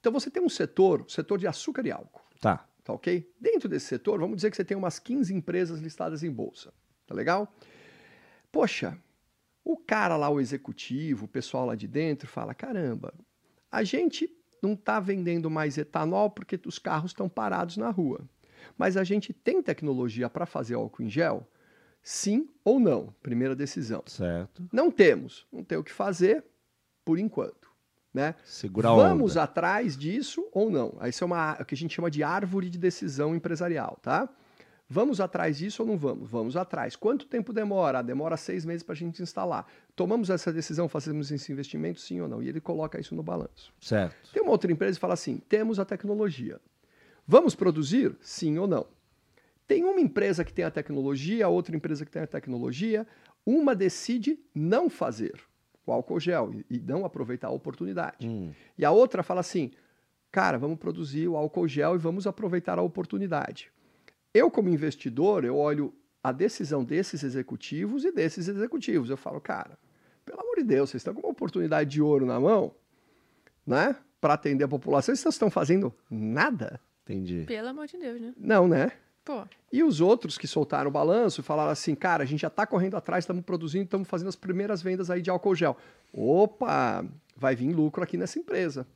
Então 0.00 0.12
você 0.12 0.30
tem 0.30 0.42
um 0.42 0.48
setor, 0.48 1.04
setor 1.08 1.38
de 1.38 1.46
açúcar 1.46 1.86
e 1.86 1.90
álcool, 1.90 2.22
Tá. 2.40 2.67
Tá 2.88 2.94
ok? 2.94 3.30
Dentro 3.38 3.68
desse 3.68 3.84
setor, 3.84 4.18
vamos 4.18 4.36
dizer 4.36 4.50
que 4.50 4.56
você 4.56 4.64
tem 4.64 4.74
umas 4.74 4.98
15 4.98 5.34
empresas 5.34 5.78
listadas 5.78 6.22
em 6.22 6.32
bolsa, 6.32 6.72
tá 7.06 7.14
legal? 7.14 7.54
Poxa, 8.50 8.98
o 9.62 9.76
cara 9.76 10.16
lá, 10.16 10.30
o 10.30 10.40
executivo, 10.40 11.26
o 11.26 11.28
pessoal 11.28 11.66
lá 11.66 11.74
de 11.74 11.86
dentro 11.86 12.26
fala: 12.26 12.54
caramba, 12.54 13.12
a 13.70 13.84
gente 13.84 14.34
não 14.62 14.72
está 14.72 14.98
vendendo 14.98 15.50
mais 15.50 15.76
etanol 15.76 16.30
porque 16.30 16.58
os 16.64 16.78
carros 16.78 17.10
estão 17.10 17.28
parados 17.28 17.76
na 17.76 17.90
rua. 17.90 18.26
Mas 18.76 18.96
a 18.96 19.04
gente 19.04 19.34
tem 19.34 19.62
tecnologia 19.62 20.30
para 20.30 20.46
fazer 20.46 20.74
álcool 20.74 21.02
em 21.02 21.10
gel? 21.10 21.46
Sim 22.02 22.48
ou 22.64 22.80
não? 22.80 23.14
Primeira 23.22 23.54
decisão. 23.54 24.02
Certo. 24.06 24.66
Não 24.72 24.90
temos, 24.90 25.46
não 25.52 25.62
tem 25.62 25.76
o 25.76 25.84
que 25.84 25.92
fazer 25.92 26.42
por 27.04 27.18
enquanto, 27.18 27.67
né? 28.12 28.34
Segurar 28.44 28.94
Vamos 28.94 29.32
onda. 29.32 29.42
atrás 29.42 29.96
disso 29.96 30.46
ou 30.52 30.70
não? 30.70 30.94
Isso 31.06 31.24
é 31.24 31.26
uma, 31.26 31.58
o 31.60 31.64
que 31.64 31.74
a 31.74 31.78
gente 31.78 31.94
chama 31.94 32.10
de 32.10 32.22
árvore 32.22 32.70
de 32.70 32.78
decisão 32.78 33.34
empresarial, 33.34 33.98
tá? 34.02 34.28
Vamos 34.90 35.20
atrás 35.20 35.58
disso 35.58 35.82
ou 35.82 35.88
não 35.88 35.98
vamos? 35.98 36.30
Vamos 36.30 36.56
atrás. 36.56 36.96
Quanto 36.96 37.26
tempo 37.26 37.52
demora? 37.52 38.02
Demora 38.02 38.38
seis 38.38 38.64
meses 38.64 38.82
para 38.82 38.94
a 38.94 38.96
gente 38.96 39.22
instalar. 39.22 39.66
Tomamos 39.94 40.30
essa 40.30 40.50
decisão, 40.50 40.88
fazemos 40.88 41.30
esse 41.30 41.52
investimento, 41.52 42.00
sim 42.00 42.22
ou 42.22 42.28
não? 42.28 42.42
E 42.42 42.48
ele 42.48 42.60
coloca 42.60 42.98
isso 42.98 43.14
no 43.14 43.22
balanço. 43.22 43.70
Certo. 43.78 44.32
Tem 44.32 44.42
uma 44.42 44.50
outra 44.50 44.72
empresa 44.72 44.94
que 44.94 45.00
fala 45.00 45.12
assim: 45.12 45.42
temos 45.46 45.78
a 45.78 45.84
tecnologia. 45.84 46.58
Vamos 47.26 47.54
produzir? 47.54 48.16
Sim 48.22 48.56
ou 48.56 48.66
não? 48.66 48.86
Tem 49.66 49.84
uma 49.84 50.00
empresa 50.00 50.42
que 50.42 50.54
tem 50.54 50.64
a 50.64 50.70
tecnologia, 50.70 51.46
outra 51.46 51.76
empresa 51.76 52.06
que 52.06 52.10
tem 52.10 52.22
a 52.22 52.26
tecnologia, 52.26 53.06
uma 53.44 53.74
decide 53.74 54.40
não 54.54 54.88
fazer 54.88 55.38
o 55.90 55.94
álcool 55.94 56.20
gel 56.20 56.52
e- 56.52 56.64
e 56.76 56.78
não 56.80 57.04
aproveitar 57.04 57.48
a 57.48 57.50
oportunidade. 57.52 58.26
Hum. 58.28 58.52
E 58.76 58.84
a 58.84 58.90
outra 58.90 59.22
fala 59.22 59.40
assim: 59.40 59.70
cara, 60.30 60.58
vamos 60.58 60.78
produzir 60.78 61.28
o 61.28 61.36
álcool 61.36 61.66
gel 61.68 61.94
e 61.94 61.98
vamos 61.98 62.26
aproveitar 62.26 62.78
a 62.78 62.82
oportunidade. 62.82 63.70
Eu, 64.34 64.50
como 64.50 64.68
investidor, 64.68 65.44
eu 65.44 65.56
olho 65.56 65.92
a 66.22 66.32
decisão 66.32 66.84
desses 66.84 67.22
executivos 67.22 68.04
e 68.04 68.12
desses 68.12 68.48
executivos. 68.48 69.08
Eu 69.08 69.16
falo, 69.16 69.40
cara, 69.40 69.78
pelo 70.24 70.40
amor 70.40 70.56
de 70.56 70.64
Deus, 70.64 70.90
vocês 70.90 71.00
estão 71.00 71.14
com 71.14 71.20
uma 71.20 71.30
oportunidade 71.32 71.88
de 71.90 72.02
ouro 72.02 72.26
na 72.26 72.38
mão, 72.38 72.74
né? 73.66 73.96
Para 74.20 74.34
atender 74.34 74.64
a 74.64 74.68
população, 74.68 75.14
vocês 75.14 75.34
estão 75.34 75.48
fazendo 75.50 75.94
nada? 76.10 76.80
Entendi. 77.04 77.44
Pelo 77.46 77.68
amor 77.68 77.86
de 77.86 77.96
Deus, 77.96 78.20
né? 78.20 78.34
Não, 78.36 78.68
né? 78.68 78.92
Pô, 79.28 79.46
E 79.70 79.84
os 79.84 80.00
outros 80.00 80.38
que 80.38 80.46
soltaram 80.46 80.88
o 80.88 80.90
balanço 80.90 81.42
falaram 81.42 81.70
assim, 81.70 81.94
cara, 81.94 82.22
a 82.22 82.26
gente 82.26 82.40
já 82.40 82.48
está 82.48 82.66
correndo 82.66 82.96
atrás, 82.96 83.24
estamos 83.24 83.44
produzindo, 83.44 83.84
estamos 83.84 84.08
fazendo 84.08 84.28
as 84.28 84.36
primeiras 84.36 84.80
vendas 84.80 85.10
aí 85.10 85.20
de 85.20 85.28
álcool 85.28 85.54
gel. 85.54 85.76
Opa, 86.10 87.04
vai 87.36 87.54
vir 87.54 87.74
lucro 87.74 88.02
aqui 88.02 88.16
nessa 88.16 88.38
empresa. 88.38 88.86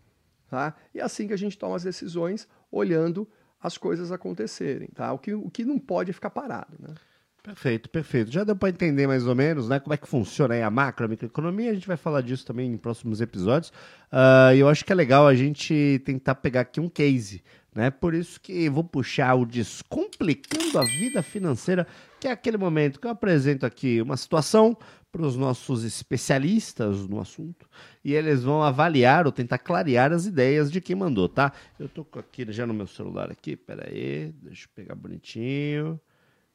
Tá? 0.48 0.74
E 0.94 1.00
é 1.00 1.02
assim 1.02 1.26
que 1.26 1.34
a 1.34 1.36
gente 1.36 1.58
toma 1.58 1.76
as 1.76 1.82
decisões, 1.82 2.48
olhando 2.70 3.28
as 3.62 3.76
coisas 3.76 4.10
acontecerem. 4.10 4.88
Tá? 4.94 5.12
O, 5.12 5.18
que, 5.18 5.34
o 5.34 5.50
que 5.50 5.66
não 5.66 5.78
pode 5.78 6.08
é 6.08 6.14
ficar 6.14 6.30
parado. 6.30 6.78
Né? 6.80 6.94
Perfeito, 7.42 7.90
perfeito. 7.90 8.30
Já 8.30 8.42
deu 8.42 8.56
para 8.56 8.70
entender 8.70 9.06
mais 9.06 9.26
ou 9.26 9.34
menos, 9.34 9.68
né, 9.68 9.80
como 9.80 9.92
é 9.92 9.96
que 9.98 10.08
funciona 10.08 10.54
aí 10.54 10.62
a 10.62 10.70
macro, 10.70 11.04
a 11.04 11.08
microeconomia. 11.08 11.72
A 11.72 11.74
gente 11.74 11.86
vai 11.88 11.96
falar 11.98 12.22
disso 12.22 12.46
também 12.46 12.72
em 12.72 12.78
próximos 12.78 13.20
episódios. 13.20 13.70
Ah, 14.10 14.54
E 14.54 14.60
eu 14.60 14.68
acho 14.68 14.82
que 14.82 14.92
é 14.92 14.94
legal 14.94 15.26
a 15.26 15.34
gente 15.34 16.00
tentar 16.06 16.36
pegar 16.36 16.60
aqui 16.62 16.80
um 16.80 16.88
case, 16.88 17.42
né? 17.74 17.90
Por 17.90 18.14
isso 18.14 18.40
que 18.40 18.68
vou 18.68 18.84
puxar 18.84 19.34
o 19.34 19.46
Descomplicando 19.46 20.78
a 20.78 20.84
Vida 20.84 21.22
Financeira, 21.22 21.86
que 22.20 22.28
é 22.28 22.30
aquele 22.30 22.56
momento 22.56 23.00
que 23.00 23.06
eu 23.06 23.10
apresento 23.10 23.64
aqui 23.64 24.00
uma 24.00 24.16
situação 24.16 24.76
para 25.10 25.22
os 25.22 25.36
nossos 25.36 25.84
especialistas 25.84 27.06
no 27.06 27.20
assunto 27.20 27.68
e 28.02 28.14
eles 28.14 28.42
vão 28.42 28.62
avaliar 28.62 29.26
ou 29.26 29.32
tentar 29.32 29.58
clarear 29.58 30.10
as 30.10 30.24
ideias 30.24 30.72
de 30.72 30.80
quem 30.80 30.96
mandou, 30.96 31.28
tá? 31.28 31.52
Eu 31.78 31.88
tô 31.88 32.02
com 32.02 32.18
aqui 32.18 32.50
já 32.50 32.66
no 32.66 32.72
meu 32.72 32.86
celular 32.86 33.30
aqui, 33.30 33.54
pera 33.54 33.88
aí, 33.88 34.32
deixa 34.40 34.64
eu 34.64 34.70
pegar 34.74 34.94
bonitinho. 34.94 36.00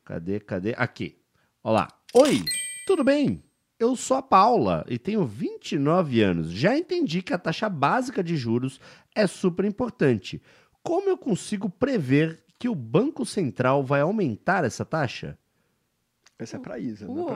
Cadê, 0.03 0.39
cadê? 0.39 0.73
Aqui. 0.77 1.17
Olá. 1.61 1.87
Oi, 2.13 2.43
tudo 2.87 3.03
bem? 3.03 3.43
Eu 3.79 3.95
sou 3.95 4.17
a 4.17 4.23
Paula 4.23 4.83
e 4.89 4.97
tenho 4.97 5.23
29 5.23 6.21
anos. 6.21 6.49
Já 6.49 6.75
entendi 6.75 7.21
que 7.21 7.33
a 7.33 7.37
taxa 7.37 7.69
básica 7.69 8.23
de 8.23 8.35
juros 8.35 8.79
é 9.13 9.27
super 9.27 9.65
importante. 9.65 10.41
Como 10.87 11.09
eu 11.09 11.17
consigo 11.17 11.69
prever 11.69 12.39
que 12.57 12.69
o 12.69 12.73
Banco 12.75 13.25
Central 13.25 13.83
vai 13.83 13.99
aumentar 14.01 14.63
essa 14.63 14.85
taxa? 14.85 15.37
Essa 16.39 16.55
é 16.55 16.59
pra 16.59 16.79
Isa, 16.79 17.05
não 17.07 17.27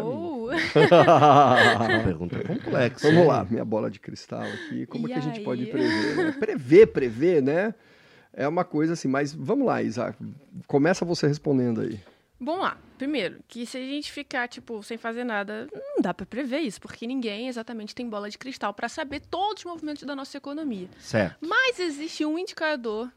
é 0.52 0.56
pra 0.56 1.96
mim. 1.98 2.04
Pergunta 2.06 2.44
complexa. 2.48 3.12
Vamos 3.12 3.28
lá, 3.28 3.44
minha 3.44 3.66
bola 3.66 3.90
de 3.92 4.00
cristal 4.00 4.44
aqui. 4.44 4.86
Como 4.86 5.08
E 5.08 5.12
é 5.12 5.16
que 5.16 5.20
a 5.20 5.24
gente 5.24 5.42
pode 5.42 5.64
aí? 5.64 5.70
prever? 5.72 6.16
né? 6.18 6.32
Prever, 6.40 6.88
prever, 6.88 7.42
né? 7.44 7.76
É 8.32 8.48
uma 8.48 8.64
coisa 8.64 8.94
assim, 8.94 9.08
mas 9.10 9.34
vamos 9.34 9.66
lá, 9.68 9.82
Isaac. 9.82 10.18
Começa 10.68 11.04
você 11.04 11.28
respondendo 11.28 11.82
aí. 11.82 12.00
Vamos 12.40 12.62
lá. 12.62 12.78
Primeiro, 12.98 13.40
que 13.48 13.66
se 13.66 13.78
a 13.78 13.82
gente 13.82 14.12
ficar, 14.12 14.48
tipo, 14.48 14.82
sem 14.84 14.98
fazer 14.98 15.24
nada, 15.24 15.68
não 15.74 16.02
dá 16.02 16.14
pra 16.14 16.26
prever 16.26 16.60
isso, 16.60 16.80
porque 16.80 17.06
ninguém 17.08 17.48
exatamente 17.48 17.94
tem 17.96 18.08
bola 18.08 18.30
de 18.30 18.38
cristal 18.38 18.74
pra 18.74 18.88
saber 18.88 19.20
todos 19.22 19.66
os 19.66 19.72
movimentos 19.72 20.04
da 20.04 20.16
nossa 20.16 20.38
economia. 20.38 20.88
Certo. 21.00 21.36
Mas 21.42 21.80
existe 21.80 22.24
um 22.26 22.38
indicador 22.38 23.12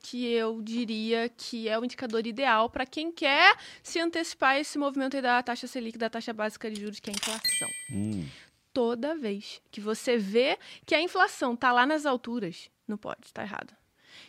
que 0.00 0.26
eu 0.26 0.62
diria 0.62 1.28
que 1.28 1.68
é 1.68 1.78
o 1.78 1.84
indicador 1.84 2.26
ideal 2.26 2.70
para 2.70 2.86
quem 2.86 3.10
quer 3.10 3.56
se 3.82 3.98
antecipar 3.98 4.50
a 4.50 4.60
esse 4.60 4.78
movimento 4.78 5.16
aí 5.16 5.22
da 5.22 5.42
taxa 5.42 5.66
Selic, 5.66 5.98
da 5.98 6.08
taxa 6.08 6.32
básica 6.32 6.70
de 6.70 6.80
juros, 6.80 7.00
que 7.00 7.10
é 7.10 7.12
a 7.12 7.16
inflação. 7.16 7.68
Hum, 7.92 8.26
Toda 8.72 9.16
vez 9.16 9.60
que 9.70 9.80
você 9.80 10.16
vê 10.16 10.58
que 10.86 10.94
a 10.94 11.00
inflação 11.00 11.56
tá 11.56 11.72
lá 11.72 11.84
nas 11.84 12.06
alturas, 12.06 12.70
não 12.86 12.96
pode, 12.96 13.32
tá 13.32 13.42
errado. 13.42 13.74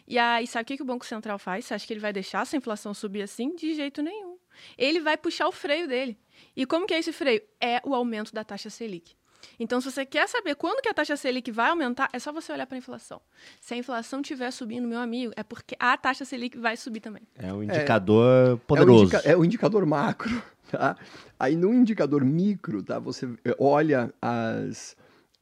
E 0.08 0.18
aí, 0.18 0.48
sabe 0.48 0.64
o 0.64 0.66
que, 0.66 0.78
que 0.78 0.84
o 0.84 0.86
Banco 0.86 1.06
Central 1.06 1.38
faz? 1.38 1.66
Você 1.66 1.74
acha 1.74 1.86
que 1.86 1.94
ele 1.94 2.00
vai 2.00 2.12
deixar 2.14 2.42
essa 2.42 2.58
inflação 2.58 2.94
subir 2.94 3.22
assim? 3.22 3.56
De 3.56 3.74
jeito 3.76 4.02
nenhum. 4.02 4.38
Ele 4.78 5.00
vai 5.00 5.18
puxar 5.18 5.48
o 5.48 5.52
freio 5.52 5.88
dele. 5.88 6.18
E 6.56 6.66
como 6.66 6.88
que 6.88 6.94
é 6.94 7.00
esse 7.00 7.14
freio? 7.14 7.42
É 7.62 7.82
o 7.86 7.94
aumento 7.94 8.34
da 8.34 8.44
taxa 8.44 8.70
Selic. 8.70 9.16
Então, 9.60 9.80
se 9.82 9.92
você 9.92 10.06
quer 10.06 10.28
saber 10.28 10.56
quando 10.56 10.82
que 10.82 10.90
a 10.90 10.94
taxa 10.94 11.16
Selic 11.18 11.52
vai 11.52 11.70
aumentar, 11.70 12.10
é 12.14 12.20
só 12.20 12.32
você 12.32 12.52
olhar 12.52 12.66
para 12.68 12.76
a 12.76 12.80
inflação. 12.80 13.22
Se 13.60 13.74
a 13.74 13.78
inflação 13.78 14.22
estiver 14.22 14.52
subindo, 14.52 14.88
meu 14.88 15.00
amigo, 15.00 15.34
é 15.36 15.44
porque 15.44 15.76
a 15.80 15.98
taxa 15.98 16.26
Selic 16.26 16.58
vai 16.58 16.76
subir 16.78 17.00
também. 17.00 17.24
é 17.38 17.54
um 17.54 17.64
indicador 17.64 18.50
É 18.50 18.54
o, 18.54 18.58
poderoso. 18.58 19.04
indica- 19.04 19.22
é 19.30 19.36
o 19.36 19.44
indicador 19.46 19.86
macro, 19.86 20.42
tá? 20.72 20.98
Aí 21.40 21.56
no 21.56 21.74
indicador 21.74 22.24
micro, 22.24 22.82
tá? 22.84 23.00
Você 23.00 23.28
olha 23.58 24.14
as... 24.22 24.96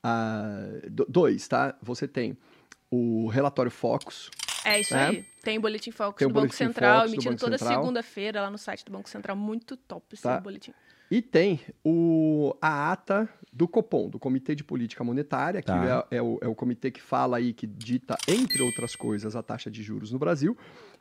a- 0.04 0.68
do- 0.90 1.06
dois, 1.10 1.48
tá? 1.48 1.76
Você 1.82 2.08
tem 2.08 2.38
o 2.90 3.28
relatório 3.28 3.72
Focus, 3.72 4.30
É 4.66 4.80
isso 4.82 4.96
É. 4.96 5.08
aí. 5.08 5.26
Tem 5.44 5.58
o 5.58 5.62
Boletim 5.62 5.92
Focus 5.92 6.20
Tem 6.20 6.26
o 6.28 6.30
do 6.30 6.34
Banco 6.42 6.54
Central, 6.54 6.96
Focus 6.98 7.12
do 7.12 7.16
emitido 7.16 7.32
Banco 7.32 7.40
toda 7.40 7.58
Central. 7.58 7.80
segunda-feira 7.82 8.42
lá 8.42 8.52
no 8.52 8.58
site 8.58 8.84
do 8.84 8.92
Banco 8.92 9.10
Central. 9.10 9.36
Muito 9.38 9.78
top 9.78 10.06
esse 10.14 10.24
Tá. 10.24 10.42
boletim. 10.42 10.74
E 11.10 11.22
tem 11.22 11.62
o, 11.86 12.54
a 12.62 12.92
ata 12.92 13.30
do 13.52 13.68
Copom, 13.68 14.10
do 14.10 14.20
Comitê 14.20 14.54
de 14.54 14.64
Política 14.64 15.04
Monetária, 15.04 15.62
que 15.62 15.68
Tá. 15.68 16.06
é, 16.12 16.18
é 16.18 16.22
o, 16.22 16.38
é 16.42 16.48
o 16.48 16.54
comitê 16.54 16.92
que 16.92 17.02
fala 17.02 17.38
aí, 17.38 17.54
que 17.54 17.66
dita, 17.66 18.16
entre 18.28 18.62
outras 18.62 18.96
coisas, 18.96 19.36
a 19.36 19.42
taxa 19.42 19.72
de 19.72 19.82
juros 19.82 20.12
no 20.12 20.20
Brasil, 20.20 20.56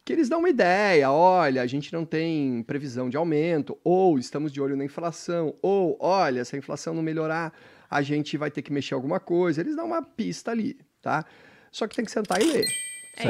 que 0.05 0.13
eles 0.13 0.29
dão 0.29 0.39
uma 0.39 0.49
ideia, 0.49 1.11
olha, 1.11 1.61
a 1.61 1.67
gente 1.67 1.93
não 1.93 2.05
tem 2.05 2.63
previsão 2.63 3.11
de 3.11 3.17
aumento, 3.17 3.77
ou 3.83 4.19
estamos 4.19 4.53
de 4.53 4.61
olho 4.61 4.77
na 4.77 4.85
inflação, 4.85 5.55
ou, 5.61 5.97
olha, 6.01 6.45
se 6.45 6.55
a 6.55 6.59
inflação 6.59 6.95
não 6.95 7.03
melhorar, 7.03 7.53
a 7.91 8.01
gente 8.01 8.37
vai 8.37 8.51
ter 8.51 8.63
que 8.63 8.73
mexer 8.73 8.95
alguma 8.95 9.19
coisa. 9.19 9.61
Eles 9.61 9.75
dão 9.75 9.87
uma 9.87 10.03
pista 10.03 10.53
ali, 10.53 10.79
tá? 11.03 11.25
Só 11.73 11.87
que 11.87 11.97
tem 11.97 12.05
que 12.05 12.11
sentar 12.11 12.41
e 12.41 12.45
ler. 12.45 12.65
É? 13.17 13.23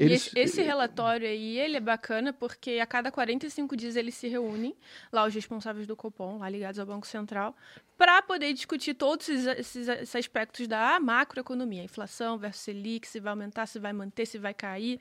E 0.00 0.02
Eles- 0.02 0.26
esse, 0.28 0.38
esse 0.38 0.62
relatório 0.62 1.26
aí, 1.28 1.58
ele 1.58 1.76
é 1.76 1.80
bacana 1.80 2.32
porque 2.32 2.78
a 2.80 2.86
cada 2.86 3.10
45 3.12 3.76
dias 3.76 3.94
eles 3.94 4.14
se 4.14 4.26
reúnem, 4.26 4.74
lá 5.12 5.26
os 5.26 5.34
responsáveis 5.34 5.86
do 5.86 5.94
Copom, 5.94 6.38
lá 6.38 6.48
ligados 6.48 6.78
ao 6.80 6.86
Banco 6.86 7.06
Central, 7.06 7.54
para 7.98 8.22
poder 8.22 8.52
discutir 8.54 8.94
todos 8.94 9.28
esses, 9.28 9.46
esses- 9.46 9.88
esses 9.88 10.16
aspectos 10.16 10.66
da 10.66 10.98
macroeconomia, 10.98 11.82
inflação 11.84 12.38
versus 12.38 12.62
Selic, 12.62 13.06
se 13.06 13.20
vai 13.20 13.30
aumentar, 13.30 13.66
se 13.66 13.78
vai 13.78 13.92
manter, 13.92 14.24
se 14.26 14.38
vai 14.38 14.54
cair, 14.54 14.98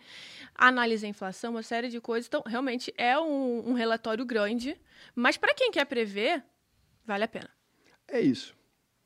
análise 0.53 1.05
a 1.05 1.09
inflação, 1.09 1.51
uma 1.51 1.63
série 1.63 1.89
de 1.89 1.99
coisas. 2.01 2.27
Então, 2.27 2.43
realmente 2.45 2.93
é 2.97 3.17
um, 3.17 3.69
um 3.69 3.73
relatório 3.73 4.25
grande, 4.25 4.77
mas 5.15 5.37
para 5.37 5.53
quem 5.53 5.71
quer 5.71 5.85
prever, 5.85 6.43
vale 7.05 7.23
a 7.23 7.27
pena. 7.27 7.49
É 8.07 8.19
isso. 8.19 8.53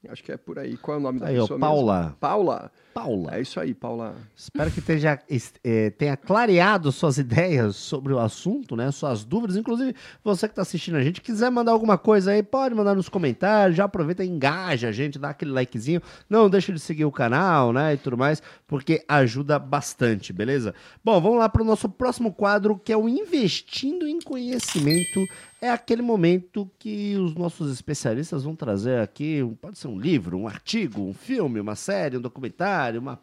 Acho 0.10 0.24
que 0.24 0.32
é 0.32 0.38
por 0.38 0.60
aí. 0.60 0.78
Qual 0.78 0.96
é 0.96 1.00
o 1.00 1.04
nome 1.04 1.20
da 1.20 1.28
Aí, 1.28 1.38
ó, 1.38 1.42
pessoa 1.42 1.60
Paula. 1.60 2.00
mesmo? 2.02 2.16
Paula. 2.20 2.72
Paula. 2.94 3.36
É 3.36 3.42
isso 3.42 3.60
aí, 3.60 3.74
Paula. 3.74 4.16
Espero 4.36 4.72
que 4.72 4.82
es- 5.30 5.54
eh, 5.64 5.90
tenha 5.92 6.16
clareado 6.16 6.92
suas 6.92 7.18
ideias 7.18 7.76
sobre 7.76 8.14
o 8.14 8.20
assunto, 8.20 8.76
né? 8.76 8.90
Suas 8.92 9.26
dúvidas. 9.26 9.58
Inclusive, 9.58 9.96
você 10.24 10.48
que 10.48 10.52
está 10.54 10.62
assistindo 10.62 10.96
a 10.98 11.02
gente, 11.02 11.20
quiser 11.20 11.50
mandar 11.52 11.72
alguma 11.74 11.98
coisa 11.98 12.32
aí, 12.32 12.42
pode 12.42 12.74
mandar 12.74 12.96
nos 12.96 13.10
comentários. 13.10 13.76
Já 13.76 13.86
aproveita 13.86 14.24
e 14.24 14.30
engaja 14.30 14.88
a 14.90 14.92
gente, 14.92 15.20
dá 15.20 15.30
aquele 15.32 15.52
likezinho. 15.52 16.02
Não 16.30 16.50
deixa 16.50 16.72
de 16.72 16.80
seguir 16.80 17.06
o 17.06 17.12
canal, 17.12 17.74
né? 17.74 17.96
E 17.96 17.98
tudo 17.98 18.18
mais, 18.18 18.42
porque 18.68 19.04
ajuda 19.08 19.60
bastante, 19.60 20.32
beleza? 20.32 20.74
Bom, 21.04 21.20
vamos 21.20 21.40
lá 21.40 21.50
para 21.50 21.62
o 21.64 21.66
nosso 21.66 21.90
próximo 21.90 22.32
quadro, 22.34 22.78
que 22.78 22.94
é 22.94 22.98
o 22.98 23.10
Investindo 23.10 24.08
em 24.08 24.20
Conhecimento. 24.22 25.20
É 25.60 25.72
aquele 25.72 26.04
momento 26.04 26.70
que 26.78 27.16
os 27.16 27.34
nossos 27.34 27.72
especialistas 27.72 28.44
vão 28.44 28.56
trazer 28.56 29.00
aqui, 29.00 29.42
pode 29.60 29.80
ser 29.80 29.88
um 29.88 30.00
livro, 30.00 30.38
um 30.38 30.48
artigo, 30.48 31.02
um 31.02 31.14
filme, 31.14 31.60
uma 31.60 31.76
série, 31.76 32.18
um 32.18 32.22
documentário, 32.22 33.02
uma 33.02 33.20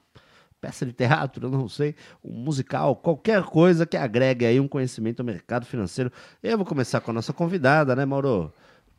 peça 0.61 0.85
de 0.85 0.93
teatro, 0.93 1.47
eu 1.47 1.51
não 1.51 1.69
sei, 1.69 1.95
um 2.25 2.33
musical, 2.33 2.97
qualquer 2.97 3.45
coisa 3.45 3.87
que 3.87 3.97
agregue 3.97 4.47
aí 4.47 4.59
um 4.59 4.67
conhecimento 4.67 5.21
ao 5.21 5.27
mercado 5.27 5.65
financeiro. 5.65 6.11
Eu 6.43 6.57
vou 6.57 6.67
começar 6.67 7.01
com 7.01 7.11
a 7.13 7.15
nossa 7.15 7.33
convidada, 7.33 7.95
né, 7.95 8.05
Mauro? 8.05 8.53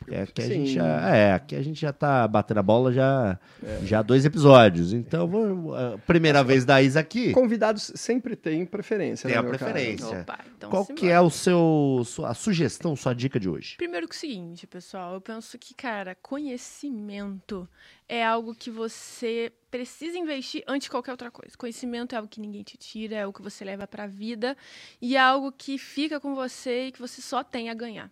Porque 0.05 0.15
aqui 0.15 0.41
a 0.41 0.45
Sim. 0.45 0.53
gente 0.53 0.73
já, 0.73 1.15
é, 1.15 1.33
aqui 1.33 1.55
a 1.55 1.61
gente 1.63 1.81
já 1.81 1.91
tá 1.91 2.27
batendo 2.27 2.59
a 2.59 2.63
bola 2.63 2.93
já, 2.93 3.39
já 3.83 3.99
há 3.99 4.01
dois 4.03 4.23
episódios. 4.23 4.93
Então, 4.93 5.27
vou, 5.27 5.75
a 5.75 5.97
primeira 6.05 6.43
vez 6.43 6.63
da 6.63 6.81
Isa 6.81 6.99
aqui. 6.99 7.31
Convidados 7.31 7.91
sempre 7.95 8.35
têm 8.35 8.65
preferência, 8.65 9.27
Tem 9.27 9.35
né, 9.35 9.45
a 9.45 9.49
preferência. 9.49 10.21
Opa, 10.21 10.39
então 10.55 10.69
Qual 10.69 10.85
que 10.85 11.09
é 11.09 11.19
o 11.19 11.29
seu 11.29 12.03
sua 12.05 12.33
sugestão, 12.35 12.95
sua 12.95 13.13
dica 13.13 13.39
de 13.39 13.49
hoje? 13.49 13.77
Primeiro 13.77 14.07
que 14.07 14.15
o 14.15 14.17
seguinte, 14.17 14.67
pessoal, 14.67 15.15
eu 15.15 15.21
penso 15.21 15.57
que, 15.57 15.73
cara, 15.73 16.15
conhecimento 16.21 17.67
é 18.07 18.23
algo 18.23 18.53
que 18.53 18.69
você 18.69 19.51
precisa 19.71 20.17
investir 20.17 20.63
antes 20.67 20.85
de 20.85 20.91
qualquer 20.91 21.11
outra 21.11 21.31
coisa. 21.31 21.57
Conhecimento 21.57 22.13
é 22.13 22.17
algo 22.17 22.29
que 22.29 22.39
ninguém 22.39 22.61
te 22.61 22.77
tira, 22.77 23.15
é 23.15 23.23
algo 23.23 23.35
que 23.35 23.43
você 23.43 23.65
leva 23.65 23.87
pra 23.87 24.05
vida 24.05 24.55
e 25.01 25.15
é 25.15 25.19
algo 25.19 25.51
que 25.51 25.77
fica 25.79 26.19
com 26.19 26.35
você 26.35 26.87
e 26.87 26.91
que 26.91 26.99
você 26.99 27.21
só 27.21 27.43
tem 27.43 27.69
a 27.69 27.73
ganhar. 27.73 28.11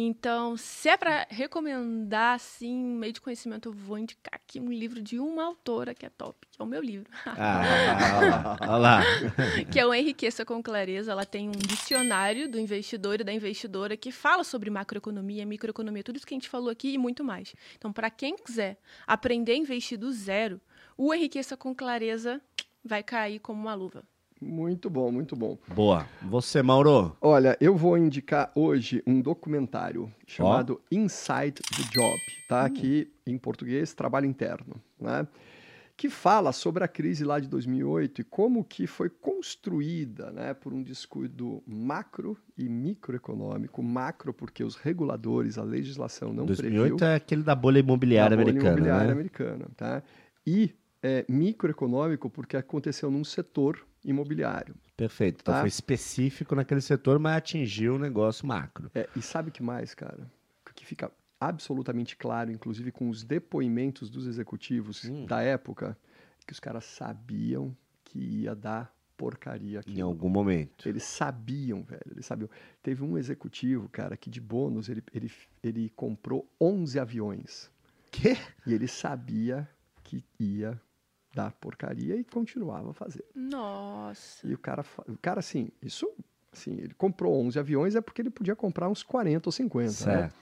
Então, 0.00 0.56
se 0.56 0.88
é 0.88 0.96
para 0.96 1.26
recomendar, 1.28 2.36
assim, 2.36 2.72
um 2.72 2.94
meio 2.94 3.12
de 3.12 3.20
conhecimento, 3.20 3.68
eu 3.68 3.72
vou 3.72 3.98
indicar 3.98 4.32
aqui 4.32 4.60
um 4.60 4.70
livro 4.70 5.02
de 5.02 5.18
uma 5.18 5.42
autora 5.42 5.92
que 5.92 6.06
é 6.06 6.08
top, 6.08 6.46
que 6.48 6.62
é 6.62 6.64
o 6.64 6.68
meu 6.68 6.80
livro. 6.80 7.10
Ah, 7.26 8.56
olha 8.62 8.76
lá. 8.76 9.02
que 9.72 9.80
é 9.80 9.84
o 9.84 9.92
Enriqueça 9.92 10.44
com 10.44 10.62
Clareza. 10.62 11.10
Ela 11.10 11.26
tem 11.26 11.48
um 11.48 11.50
dicionário 11.50 12.48
do 12.48 12.60
investidor 12.60 13.20
e 13.20 13.24
da 13.24 13.32
investidora 13.32 13.96
que 13.96 14.12
fala 14.12 14.44
sobre 14.44 14.70
macroeconomia, 14.70 15.44
microeconomia, 15.44 16.04
tudo 16.04 16.14
isso 16.14 16.26
que 16.28 16.34
a 16.34 16.36
gente 16.36 16.48
falou 16.48 16.70
aqui 16.70 16.92
e 16.92 16.98
muito 16.98 17.24
mais. 17.24 17.52
Então, 17.76 17.92
para 17.92 18.08
quem 18.08 18.36
quiser 18.36 18.78
aprender 19.04 19.50
a 19.50 19.56
investir 19.56 19.98
do 19.98 20.12
zero, 20.12 20.60
o 20.96 21.12
Enriqueça 21.12 21.56
com 21.56 21.74
Clareza 21.74 22.40
vai 22.84 23.02
cair 23.02 23.40
como 23.40 23.60
uma 23.60 23.74
luva. 23.74 24.04
Muito 24.40 24.88
bom, 24.88 25.10
muito 25.10 25.34
bom. 25.34 25.58
Boa. 25.74 26.06
Você, 26.22 26.62
Mauro? 26.62 27.16
Olha, 27.20 27.56
eu 27.60 27.76
vou 27.76 27.98
indicar 27.98 28.52
hoje 28.54 29.02
um 29.06 29.20
documentário 29.20 30.12
chamado 30.26 30.80
Inside 30.90 31.54
the 31.54 31.82
Job, 31.92 32.20
tá? 32.48 32.68
Que 32.70 33.10
em 33.26 33.36
português, 33.36 33.92
trabalho 33.94 34.26
interno, 34.26 34.76
né? 35.00 35.26
Que 35.96 36.08
fala 36.08 36.52
sobre 36.52 36.84
a 36.84 36.88
crise 36.88 37.24
lá 37.24 37.40
de 37.40 37.48
2008 37.48 38.20
e 38.20 38.24
como 38.24 38.62
que 38.62 38.86
foi 38.86 39.10
construída, 39.10 40.30
né, 40.30 40.54
por 40.54 40.72
um 40.72 40.80
descuido 40.80 41.60
macro 41.66 42.38
e 42.56 42.68
microeconômico. 42.68 43.82
Macro 43.82 44.32
porque 44.32 44.62
os 44.62 44.76
reguladores, 44.76 45.58
a 45.58 45.64
legislação 45.64 46.32
não 46.32 46.46
2008 46.46 46.96
previu. 46.96 47.12
é 47.12 47.16
aquele 47.16 47.42
da 47.42 47.56
bolha 47.56 47.80
imobiliária 47.80 48.36
da 48.36 48.42
bolha 48.44 48.52
americana, 48.52 48.76
imobiliária 48.76 49.06
né? 49.08 49.12
americana, 49.12 49.66
tá? 49.76 50.02
E 50.46 50.72
é, 51.02 51.24
microeconômico 51.28 52.30
porque 52.30 52.56
aconteceu 52.56 53.10
num 53.10 53.24
setor 53.24 53.84
imobiliário. 54.04 54.74
Perfeito. 54.96 55.40
Então 55.42 55.54
Tá. 55.54 55.60
foi 55.60 55.68
específico 55.68 56.54
naquele 56.54 56.80
setor, 56.80 57.18
mas 57.18 57.36
atingiu 57.36 57.94
o 57.96 57.98
negócio 57.98 58.46
macro. 58.46 58.90
É, 58.94 59.08
e 59.16 59.22
sabe 59.22 59.50
o 59.50 59.52
que 59.52 59.62
mais, 59.62 59.94
cara? 59.94 60.30
O 60.68 60.74
que 60.74 60.84
fica 60.84 61.10
absolutamente 61.40 62.16
claro, 62.16 62.50
inclusive 62.50 62.90
com 62.90 63.08
os 63.08 63.22
depoimentos 63.24 64.10
dos 64.10 64.26
executivos 64.26 65.04
Hum. 65.04 65.24
da 65.26 65.40
época, 65.40 65.96
que 66.46 66.52
os 66.52 66.60
caras 66.60 66.84
sabiam 66.84 67.76
que 68.04 68.18
ia 68.18 68.54
dar 68.54 68.92
porcaria 69.16 69.78
Em 69.86 69.92
aqui. 69.92 70.00
algum 70.00 70.28
momento. 70.28 70.88
Eles 70.88 71.02
sabiam, 71.02 71.82
velho, 71.82 72.00
eles 72.10 72.24
sabiam. 72.24 72.48
Teve 72.82 73.02
um 73.02 73.18
executivo, 73.18 73.88
cara, 73.88 74.16
que 74.16 74.30
de 74.30 74.40
bônus 74.40 74.88
ele, 74.88 75.02
ele, 75.12 75.30
ele 75.62 75.90
comprou 75.96 76.48
11 76.60 76.98
aviões. 77.00 77.70
Quê? 78.10 78.36
E 78.66 78.72
ele 78.72 78.86
sabia 78.88 79.68
que 80.02 80.24
ia 80.40 80.80
dar 81.38 81.52
porcaria 81.52 82.16
e 82.16 82.24
continuava 82.24 82.90
a 82.90 82.92
fazer. 82.92 83.24
Nossa. 83.34 84.44
E 84.46 84.52
o 84.52 84.58
cara, 84.58 84.84
o 85.06 85.16
cara 85.16 85.38
assim, 85.38 85.70
isso, 85.80 86.10
assim, 86.52 86.72
ele 86.72 86.94
comprou 86.94 87.40
11 87.44 87.56
aviões 87.58 87.94
é 87.94 88.00
porque 88.00 88.20
ele 88.20 88.30
podia 88.30 88.56
comprar 88.56 88.88
uns 88.88 89.04
40 89.04 89.48
ou 89.48 89.52
50, 89.52 90.06
né? 90.06 90.32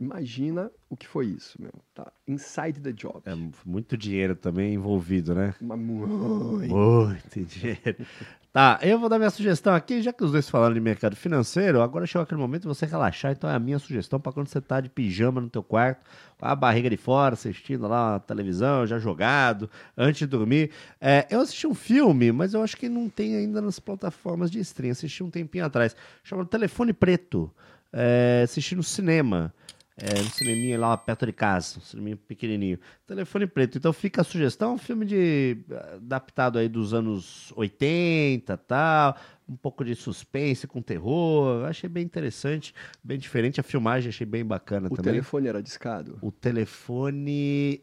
Imagina 0.00 0.70
o 0.88 0.96
que 0.96 1.06
foi 1.06 1.26
isso, 1.26 1.60
meu. 1.60 1.72
Tá? 1.94 2.12
Inside 2.26 2.80
the 2.80 2.92
job. 2.92 3.20
É 3.24 3.34
muito 3.64 3.96
dinheiro 3.96 4.36
também 4.36 4.74
envolvido, 4.74 5.34
né? 5.34 5.54
Mas 5.60 5.78
muito. 5.78 6.08
Muito 6.08 7.44
dinheiro. 7.44 8.06
Tá, 8.50 8.78
eu 8.82 8.98
vou 8.98 9.10
dar 9.10 9.18
minha 9.18 9.30
sugestão 9.30 9.74
aqui, 9.74 10.00
já 10.00 10.10
que 10.10 10.24
os 10.24 10.32
dois 10.32 10.48
falaram 10.48 10.72
de 10.72 10.80
mercado 10.80 11.14
financeiro, 11.14 11.82
agora 11.82 12.06
chegou 12.06 12.22
aquele 12.22 12.40
momento 12.40 12.62
de 12.62 12.68
você 12.68 12.86
relaxar, 12.86 13.32
então 13.32 13.48
é 13.48 13.54
a 13.54 13.58
minha 13.58 13.78
sugestão 13.78 14.18
para 14.18 14.32
quando 14.32 14.48
você 14.48 14.58
tá 14.58 14.80
de 14.80 14.88
pijama 14.88 15.38
no 15.38 15.50
teu 15.50 15.62
quarto, 15.62 16.04
com 16.38 16.46
a 16.46 16.56
barriga 16.56 16.88
de 16.88 16.96
fora, 16.96 17.34
assistindo 17.34 17.86
lá 17.86 18.16
a 18.16 18.18
televisão, 18.18 18.86
já 18.86 18.98
jogado, 18.98 19.68
antes 19.96 20.20
de 20.20 20.26
dormir. 20.26 20.70
É, 20.98 21.26
eu 21.30 21.40
assisti 21.40 21.66
um 21.66 21.74
filme, 21.74 22.32
mas 22.32 22.54
eu 22.54 22.62
acho 22.62 22.76
que 22.76 22.88
não 22.88 23.08
tem 23.10 23.36
ainda 23.36 23.60
nas 23.60 23.78
plataformas 23.78 24.50
de 24.50 24.58
stream, 24.60 24.92
assisti 24.92 25.22
um 25.22 25.30
tempinho 25.30 25.66
atrás, 25.66 25.94
chamado 26.24 26.48
Telefone 26.48 26.94
Preto, 26.94 27.52
é, 27.92 28.40
assisti 28.44 28.74
no 28.74 28.82
cinema. 28.82 29.52
É, 30.00 30.22
no 30.22 30.30
cineminha 30.30 30.78
lá 30.78 30.96
perto 30.96 31.26
de 31.26 31.32
casa, 31.32 31.78
um 31.78 31.80
cineminha 31.80 32.16
pequenininho. 32.16 32.78
Telefone 33.04 33.48
preto. 33.48 33.78
Então 33.78 33.92
fica 33.92 34.20
a 34.20 34.24
sugestão, 34.24 34.74
um 34.74 34.78
filme 34.78 35.04
de 35.04 35.58
adaptado 35.96 36.56
aí 36.56 36.68
dos 36.68 36.94
anos 36.94 37.52
80 37.56 38.56
tal, 38.58 39.16
um 39.48 39.56
pouco 39.56 39.84
de 39.84 39.96
suspense 39.96 40.68
com 40.68 40.80
terror. 40.80 41.64
Achei 41.64 41.88
bem 41.90 42.04
interessante, 42.04 42.72
bem 43.02 43.18
diferente. 43.18 43.58
A 43.58 43.64
filmagem 43.64 44.10
achei 44.10 44.24
bem 44.26 44.44
bacana 44.44 44.86
O 44.86 44.94
também. 44.94 45.14
telefone 45.14 45.48
era 45.48 45.60
discado? 45.60 46.16
O 46.22 46.30
telefone. 46.30 47.82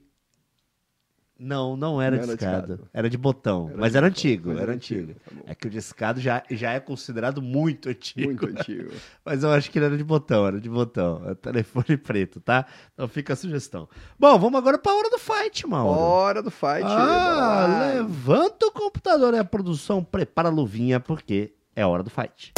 Não, 1.37 1.75
não 1.75 2.01
era 2.01 2.15
Não 2.15 2.23
era 2.23 2.35
discado. 2.35 2.67
discado. 2.67 2.89
Era 2.93 3.09
de 3.09 3.17
botão. 3.17 3.67
Era 3.69 3.77
mas 3.77 3.91
de 3.91 3.97
era 3.97 4.07
botão, 4.07 4.17
antigo, 4.19 4.47
mas 4.49 4.55
era 4.57 4.63
era 4.63 4.73
antigo. 4.73 5.11
antigo, 5.11 5.19
tá 5.43 5.51
é 5.51 5.55
que 5.55 5.67
o 5.67 5.69
discado 5.69 6.21
já, 6.21 6.41
já 6.49 6.71
é 6.71 6.79
considerado 6.79 7.41
muito 7.41 7.89
antigo. 7.89 8.25
Muito 8.27 8.45
antigo. 8.47 8.91
Mas 9.25 9.43
eu 9.43 9.51
acho 9.51 9.69
que 9.69 9.77
ele 9.77 9.85
era 9.87 9.97
de 9.97 10.03
botão, 10.03 10.45
era 10.47 10.61
de 10.61 10.69
botão. 10.69 11.21
É 11.27 11.35
telefone 11.35 11.97
preto, 11.97 12.39
tá? 12.39 12.65
Então 12.93 13.07
fica 13.09 13.33
a 13.33 13.35
sugestão. 13.35 13.89
Bom, 14.17 14.39
vamos 14.39 14.57
agora 14.57 14.77
pra 14.77 14.93
hora 14.93 15.09
do 15.09 15.17
fight, 15.19 15.67
Mauro. 15.67 15.99
Hora 15.99 16.41
do 16.41 16.51
fight. 16.51 16.83
ah, 16.85 17.91
levanta 17.95 18.67
o 18.67 18.71
computador 18.71 19.33
e 19.33 19.37
a 19.39 19.43
produção 19.43 20.03
prepara 20.03 20.47
a 20.47 20.51
luvinha, 20.51 20.99
porque 21.01 21.53
é 21.75 21.85
hora 21.85 22.01
do 22.03 22.09
fight. 22.09 22.53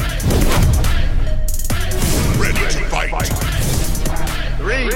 Ready 2.40 2.60
to 2.60 2.86
fight. 2.90 3.34
Three, 4.60 4.90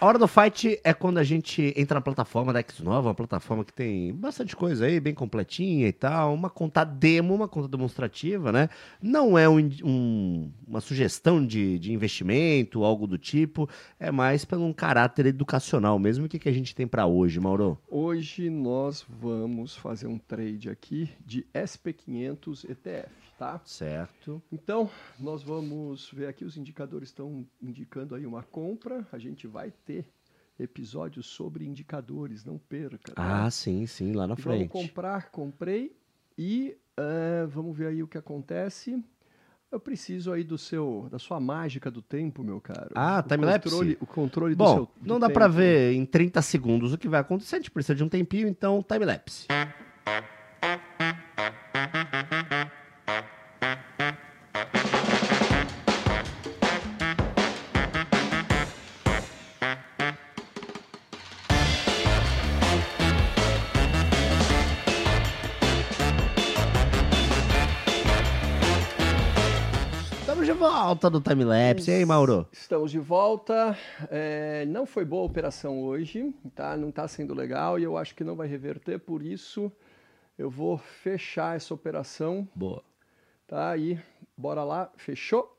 A 0.00 0.06
hora 0.06 0.18
do 0.18 0.26
fight 0.26 0.80
é 0.82 0.94
quando 0.94 1.18
a 1.18 1.22
gente 1.22 1.74
entra 1.76 1.96
na 1.96 2.00
plataforma 2.00 2.54
da 2.54 2.62
Xnova, 2.66 3.08
uma 3.08 3.14
plataforma 3.14 3.62
que 3.62 3.72
tem 3.72 4.14
bastante 4.14 4.56
coisa 4.56 4.86
aí, 4.86 4.98
bem 4.98 5.12
completinha 5.12 5.86
e 5.88 5.92
tal, 5.92 6.32
uma 6.32 6.48
conta 6.48 6.84
demo, 6.84 7.34
uma 7.34 7.46
conta 7.46 7.68
demonstrativa, 7.68 8.50
né? 8.50 8.70
Não 9.02 9.36
é 9.36 9.46
um- 9.46 9.58
um- 9.84 10.50
uma 10.66 10.80
sugestão 10.80 11.44
de, 11.46 11.78
de 11.78 11.92
investimento, 11.92 12.82
algo 12.82 13.06
do 13.06 13.18
tipo, 13.18 13.68
é 13.98 14.10
mais 14.10 14.42
pelo 14.42 14.64
um 14.64 14.72
caráter 14.72 15.26
educacional 15.26 15.98
mesmo. 15.98 16.24
O 16.24 16.28
que, 16.30 16.38
que 16.38 16.48
a 16.48 16.52
gente 16.52 16.74
tem 16.74 16.86
pra 16.86 17.04
hoje, 17.04 17.38
Mauro? 17.38 17.78
Hoje 17.86 18.48
nós 18.48 19.04
vamos 19.06 19.76
fazer 19.76 20.06
um 20.06 20.16
trade 20.16 20.70
aqui 20.70 21.10
de 21.26 21.44
SP500 21.52 22.64
ETF, 22.70 23.10
tá? 23.40 23.58
Certo. 23.64 24.42
Então, 24.52 24.90
nós 25.18 25.42
vamos 25.42 26.10
ver 26.12 26.26
aqui, 26.26 26.44
os 26.44 26.58
indicadores 26.58 27.08
estão 27.08 27.46
indicando 27.62 28.14
aí 28.14 28.26
uma 28.26 28.42
compra. 28.42 29.06
A 29.10 29.18
gente 29.18 29.46
vai 29.46 29.70
ter 29.70 30.04
episódios 30.58 31.24
sobre 31.24 31.64
indicadores, 31.66 32.44
não 32.44 32.58
perca. 32.58 33.12
tá? 33.14 33.46
Ah, 33.46 33.50
sim, 33.50 33.86
sim, 33.86 34.12
lá 34.12 34.26
na 34.26 34.34
Vamos 34.34 34.42
frente. 34.42 34.68
comprar, 34.68 35.30
comprei 35.30 35.96
e 36.36 36.76
eh, 36.98 37.46
vamos 37.48 37.74
ver 37.74 37.86
aí 37.86 38.02
o 38.02 38.06
que 38.06 38.18
acontece. 38.18 39.02
Eu 39.72 39.80
preciso 39.80 40.32
aí 40.32 40.44
do 40.44 40.58
seu, 40.58 41.08
da 41.10 41.18
sua 41.18 41.40
mágica 41.40 41.90
do 41.90 42.02
tempo, 42.02 42.44
meu 42.44 42.60
caro. 42.60 42.90
Ah, 42.94 43.22
time-lapse? 43.22 43.96
O 44.02 44.06
controle 44.06 44.54
do 44.54 44.58
Bom, 44.58 44.74
seu 44.74 44.84
do 45.00 45.08
não 45.08 45.18
dá 45.18 45.30
pra 45.30 45.46
tempo. 45.46 45.56
ver 45.56 45.94
em 45.94 46.04
30 46.04 46.42
segundos 46.42 46.92
o 46.92 46.98
que 46.98 47.08
vai 47.08 47.20
acontecer, 47.20 47.56
a 47.56 47.58
gente 47.60 47.70
precisa 47.70 47.94
de 47.94 48.04
um 48.04 48.08
tempinho, 48.08 48.48
então 48.48 48.82
time-lapse. 48.82 49.46
Estamos 49.48 49.89
volta 71.00 71.08
do 71.08 71.20
time-lapse, 71.22 71.90
e 71.90 71.94
aí, 71.94 72.04
Mauro? 72.04 72.46
Estamos 72.52 72.90
de 72.90 72.98
volta. 72.98 73.74
É, 74.10 74.66
não 74.66 74.84
foi 74.84 75.02
boa 75.02 75.22
a 75.22 75.24
operação 75.24 75.80
hoje, 75.80 76.34
tá? 76.54 76.76
Não 76.76 76.90
está 76.90 77.08
sendo 77.08 77.32
legal 77.32 77.78
e 77.78 77.84
eu 77.84 77.96
acho 77.96 78.14
que 78.14 78.22
não 78.22 78.36
vai 78.36 78.46
reverter, 78.46 78.98
por 78.98 79.22
isso 79.22 79.72
eu 80.36 80.50
vou 80.50 80.76
fechar 80.76 81.56
essa 81.56 81.72
operação, 81.72 82.46
Boa. 82.54 82.82
tá? 83.46 83.70
Aí, 83.70 83.98
bora 84.36 84.62
lá, 84.62 84.92
fechou. 84.94 85.56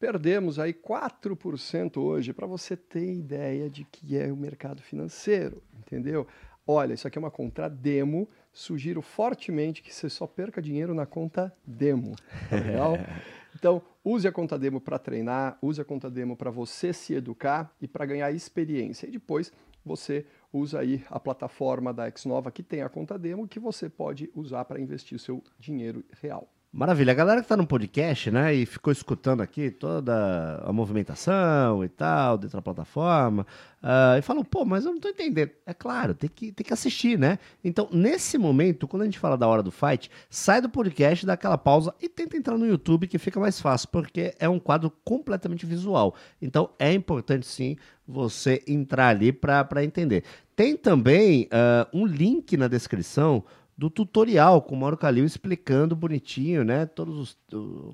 Perdemos 0.00 0.58
aí 0.58 0.72
4% 0.72 1.98
hoje, 1.98 2.32
para 2.32 2.46
você 2.46 2.74
ter 2.74 3.12
ideia 3.12 3.68
de 3.68 3.84
que 3.84 4.16
é 4.16 4.32
o 4.32 4.36
mercado 4.36 4.80
financeiro, 4.80 5.62
entendeu? 5.78 6.26
Olha, 6.66 6.94
isso 6.94 7.06
aqui 7.06 7.18
é 7.18 7.20
uma 7.20 7.30
conta 7.30 7.68
demo. 7.68 8.26
Sugiro 8.54 9.02
fortemente 9.02 9.82
que 9.82 9.94
você 9.94 10.08
só 10.08 10.26
perca 10.26 10.62
dinheiro 10.62 10.94
na 10.94 11.04
conta 11.04 11.54
demo. 11.66 12.14
Tá 12.48 12.56
legal? 12.56 12.94
Então, 13.58 13.82
use 14.04 14.28
a 14.28 14.30
conta 14.30 14.56
demo 14.56 14.80
para 14.80 15.00
treinar, 15.00 15.58
use 15.60 15.80
a 15.80 15.84
conta 15.84 16.08
demo 16.08 16.36
para 16.36 16.48
você 16.48 16.92
se 16.92 17.12
educar 17.12 17.74
e 17.80 17.88
para 17.88 18.06
ganhar 18.06 18.30
experiência. 18.30 19.08
E 19.08 19.10
depois 19.10 19.52
você 19.84 20.24
usa 20.52 20.78
aí 20.78 21.04
a 21.10 21.18
plataforma 21.18 21.92
da 21.92 22.08
Xnova 22.08 22.52
que 22.52 22.62
tem 22.62 22.82
a 22.82 22.88
conta 22.88 23.18
demo 23.18 23.48
que 23.48 23.58
você 23.58 23.88
pode 23.88 24.30
usar 24.32 24.64
para 24.64 24.80
investir 24.80 25.16
o 25.16 25.18
seu 25.18 25.42
dinheiro 25.58 26.04
real. 26.22 26.48
Maravilha. 26.78 27.10
A 27.10 27.14
galera 27.16 27.42
que 27.42 27.48
tá 27.48 27.56
no 27.56 27.66
podcast, 27.66 28.30
né, 28.30 28.54
e 28.54 28.64
ficou 28.64 28.92
escutando 28.92 29.40
aqui 29.40 29.68
toda 29.68 30.62
a 30.64 30.72
movimentação 30.72 31.82
e 31.82 31.88
tal, 31.88 32.38
dentro 32.38 32.56
da 32.56 32.62
plataforma, 32.62 33.44
ah, 33.82 34.14
e 34.16 34.22
falou, 34.22 34.44
pô, 34.44 34.64
mas 34.64 34.84
eu 34.84 34.92
não 34.92 35.00
tô 35.00 35.08
entendendo. 35.08 35.50
É 35.66 35.74
claro, 35.74 36.14
tem 36.14 36.30
que, 36.32 36.52
tem 36.52 36.64
que 36.64 36.72
assistir, 36.72 37.18
né? 37.18 37.40
Então, 37.64 37.88
nesse 37.90 38.38
momento, 38.38 38.86
quando 38.86 39.02
a 39.02 39.04
gente 39.06 39.18
fala 39.18 39.36
da 39.36 39.48
hora 39.48 39.60
do 39.60 39.72
fight, 39.72 40.08
sai 40.30 40.60
do 40.60 40.68
podcast, 40.68 41.26
dá 41.26 41.32
aquela 41.32 41.58
pausa 41.58 41.92
e 42.00 42.08
tenta 42.08 42.36
entrar 42.36 42.56
no 42.56 42.64
YouTube, 42.64 43.08
que 43.08 43.18
fica 43.18 43.40
mais 43.40 43.60
fácil, 43.60 43.88
porque 43.88 44.36
é 44.38 44.48
um 44.48 44.60
quadro 44.60 44.88
completamente 45.04 45.66
visual. 45.66 46.14
Então, 46.40 46.70
é 46.78 46.92
importante, 46.92 47.44
sim, 47.44 47.76
você 48.06 48.62
entrar 48.68 49.08
ali 49.08 49.32
para 49.32 49.82
entender. 49.82 50.22
Tem 50.54 50.76
também 50.76 51.48
ah, 51.50 51.88
um 51.92 52.06
link 52.06 52.56
na 52.56 52.68
descrição 52.68 53.42
do 53.78 53.88
tutorial 53.88 54.60
com 54.60 54.74
o 54.74 54.78
Mauro 54.78 54.96
Calil 54.96 55.24
explicando 55.24 55.94
bonitinho, 55.94 56.64
né? 56.64 56.84
Todos 56.84 57.16
os, 57.16 57.38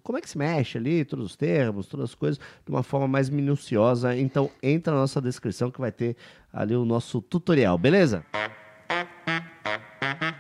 como 0.02 0.16
é 0.16 0.20
que 0.22 0.30
se 0.30 0.38
mexe 0.38 0.78
ali, 0.78 1.04
todos 1.04 1.26
os 1.26 1.36
termos, 1.36 1.86
todas 1.86 2.08
as 2.08 2.14
coisas, 2.14 2.40
de 2.64 2.72
uma 2.72 2.82
forma 2.82 3.06
mais 3.06 3.28
minuciosa. 3.28 4.16
Então 4.16 4.50
entra 4.62 4.94
na 4.94 5.00
nossa 5.00 5.20
descrição 5.20 5.70
que 5.70 5.78
vai 5.78 5.92
ter 5.92 6.16
ali 6.50 6.74
o 6.74 6.86
nosso 6.86 7.20
tutorial, 7.20 7.76
beleza? 7.76 8.24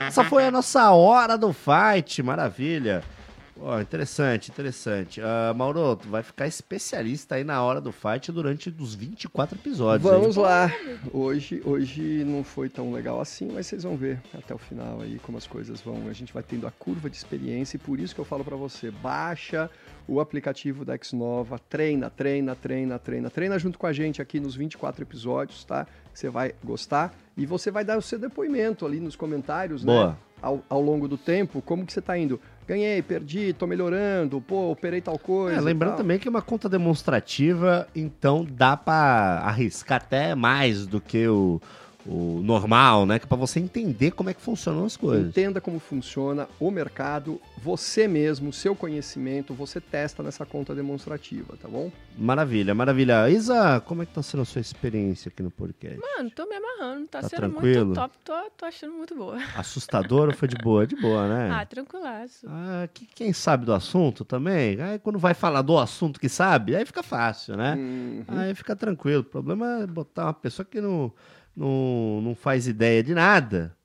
Essa 0.00 0.24
foi 0.24 0.46
a 0.46 0.50
nossa 0.50 0.90
hora 0.92 1.36
do 1.36 1.52
fight, 1.52 2.22
maravilha. 2.22 3.04
Ó, 3.60 3.80
interessante, 3.80 4.50
interessante. 4.50 5.20
Ah, 5.20 5.54
Mauro, 5.54 5.96
tu 5.96 6.08
vai 6.08 6.22
ficar 6.22 6.46
especialista 6.46 7.36
aí 7.36 7.44
na 7.44 7.62
hora 7.62 7.80
do 7.80 7.92
fight 7.92 8.32
durante 8.32 8.74
os 8.78 8.94
24 8.94 9.56
episódios. 9.58 10.10
Vamos 10.10 10.36
lá. 10.36 10.70
Hoje, 11.12 11.62
hoje 11.64 12.24
não 12.24 12.42
foi 12.42 12.68
tão 12.68 12.92
legal 12.92 13.20
assim, 13.20 13.48
mas 13.52 13.66
vocês 13.66 13.84
vão 13.84 13.96
ver 13.96 14.20
até 14.36 14.54
o 14.54 14.58
final 14.58 15.00
aí 15.00 15.18
como 15.20 15.38
as 15.38 15.46
coisas 15.46 15.80
vão. 15.80 16.08
A 16.08 16.12
gente 16.12 16.32
vai 16.32 16.42
tendo 16.42 16.66
a 16.66 16.70
curva 16.70 17.08
de 17.08 17.16
experiência 17.16 17.76
e 17.76 17.80
por 17.80 18.00
isso 18.00 18.14
que 18.14 18.20
eu 18.20 18.24
falo 18.24 18.44
para 18.44 18.56
você, 18.56 18.90
baixa 18.90 19.70
o 20.06 20.20
aplicativo 20.20 20.84
da 20.84 20.96
Xnova, 21.00 21.58
treina, 21.58 22.10
treina, 22.10 22.54
treina, 22.54 22.98
treina, 22.98 23.30
treina 23.30 23.58
junto 23.58 23.78
com 23.78 23.86
a 23.86 23.92
gente 23.92 24.20
aqui 24.20 24.38
nos 24.38 24.54
24 24.54 25.02
episódios, 25.02 25.64
tá? 25.64 25.86
Você 26.12 26.28
vai 26.28 26.54
gostar 26.62 27.14
e 27.36 27.46
você 27.46 27.70
vai 27.70 27.84
dar 27.84 27.98
o 27.98 28.02
seu 28.02 28.18
depoimento 28.18 28.84
ali 28.84 29.00
nos 29.00 29.16
comentários, 29.16 29.82
Boa. 29.84 30.10
né? 30.10 30.16
Ao, 30.42 30.62
ao 30.68 30.80
longo 30.80 31.08
do 31.08 31.16
tempo, 31.16 31.62
como 31.62 31.86
que 31.86 31.92
você 31.92 32.02
tá 32.02 32.18
indo? 32.18 32.38
Ganhei, 32.66 33.02
perdi, 33.02 33.52
tô 33.52 33.66
melhorando, 33.66 34.40
pô, 34.40 34.70
operei 34.70 35.00
tal 35.00 35.18
coisa. 35.18 35.58
É, 35.58 35.60
lembrando 35.60 35.96
também 35.96 36.18
que 36.18 36.26
é 36.26 36.30
uma 36.30 36.40
conta 36.40 36.68
demonstrativa, 36.68 37.86
então 37.94 38.46
dá 38.48 38.74
pra 38.76 39.42
arriscar 39.44 39.98
até 39.98 40.34
mais 40.34 40.86
do 40.86 41.00
que 41.00 41.28
o, 41.28 41.60
o 42.06 42.40
normal, 42.42 43.06
né? 43.06 43.18
Que 43.18 43.24
é 43.24 43.28
pra 43.28 43.36
você 43.36 43.58
entender 43.60 44.10
como 44.10 44.28
é 44.30 44.34
que 44.34 44.40
funcionam 44.40 44.84
as 44.84 44.96
coisas. 44.96 45.28
Entenda 45.28 45.60
como 45.60 45.78
funciona 45.78 46.46
o 46.60 46.70
mercado, 46.70 47.40
você 47.62 48.06
mesmo, 48.06 48.52
seu 48.52 48.74
conhecimento, 48.76 49.54
você 49.54 49.80
testa 49.80 50.22
nessa 50.22 50.44
conta 50.44 50.74
demonstrativa, 50.74 51.56
tá 51.60 51.68
bom? 51.68 51.90
Maravilha, 52.16 52.74
maravilha. 52.74 53.28
Isa, 53.30 53.80
como 53.86 54.02
é 54.02 54.06
que 54.06 54.12
tá 54.12 54.22
sendo 54.22 54.42
a 54.42 54.44
sua 54.44 54.60
experiência 54.60 55.28
aqui 55.28 55.42
no 55.42 55.50
podcast? 55.50 55.98
Mano, 55.98 56.30
tô 56.30 56.46
me 56.46 56.54
amarrando, 56.56 57.06
tá, 57.08 57.22
Tá 57.22 57.28
sendo 57.28 57.40
tranquilo? 57.40 57.86
muito 57.86 57.98
top, 58.00 58.14
tô, 58.24 58.32
tô 58.56 58.64
achando 58.66 58.92
muito 58.94 59.14
boa. 59.14 59.36
Assustador 59.56 60.28
ou 60.28 60.34
foi 60.34 60.46
de 60.48 60.56
boa? 60.56 60.86
De 60.86 60.96
boa, 60.96 61.26
né? 61.28 61.50
Ah, 61.52 61.64
tranquilaço. 61.66 62.46
Ah, 62.48 62.88
que- 62.92 63.06
quem 63.14 63.32
sabe 63.32 63.64
do 63.64 63.72
assunto 63.72 64.24
também, 64.24 64.80
aí 64.80 64.98
quando 64.98 65.18
vai 65.18 65.34
falar 65.34 65.62
do 65.62 65.78
assunto 65.78 66.20
que 66.20 66.28
sabe, 66.28 66.76
aí 66.76 66.84
fica 66.84 67.02
fácil, 67.02 67.56
né? 67.56 67.74
Uhum. 67.74 68.24
Aí 68.28 68.54
fica 68.54 68.76
tranquilo. 68.76 69.20
O 69.22 69.24
problema 69.24 69.80
é 69.82 69.86
botar 69.86 70.26
uma 70.26 70.34
pessoa 70.34 70.64
que 70.64 70.80
não, 70.80 71.12
não, 71.56 72.20
não 72.20 72.34
faz 72.34 72.66
ideia 72.66 73.02
de 73.02 73.14
nada, 73.14 73.76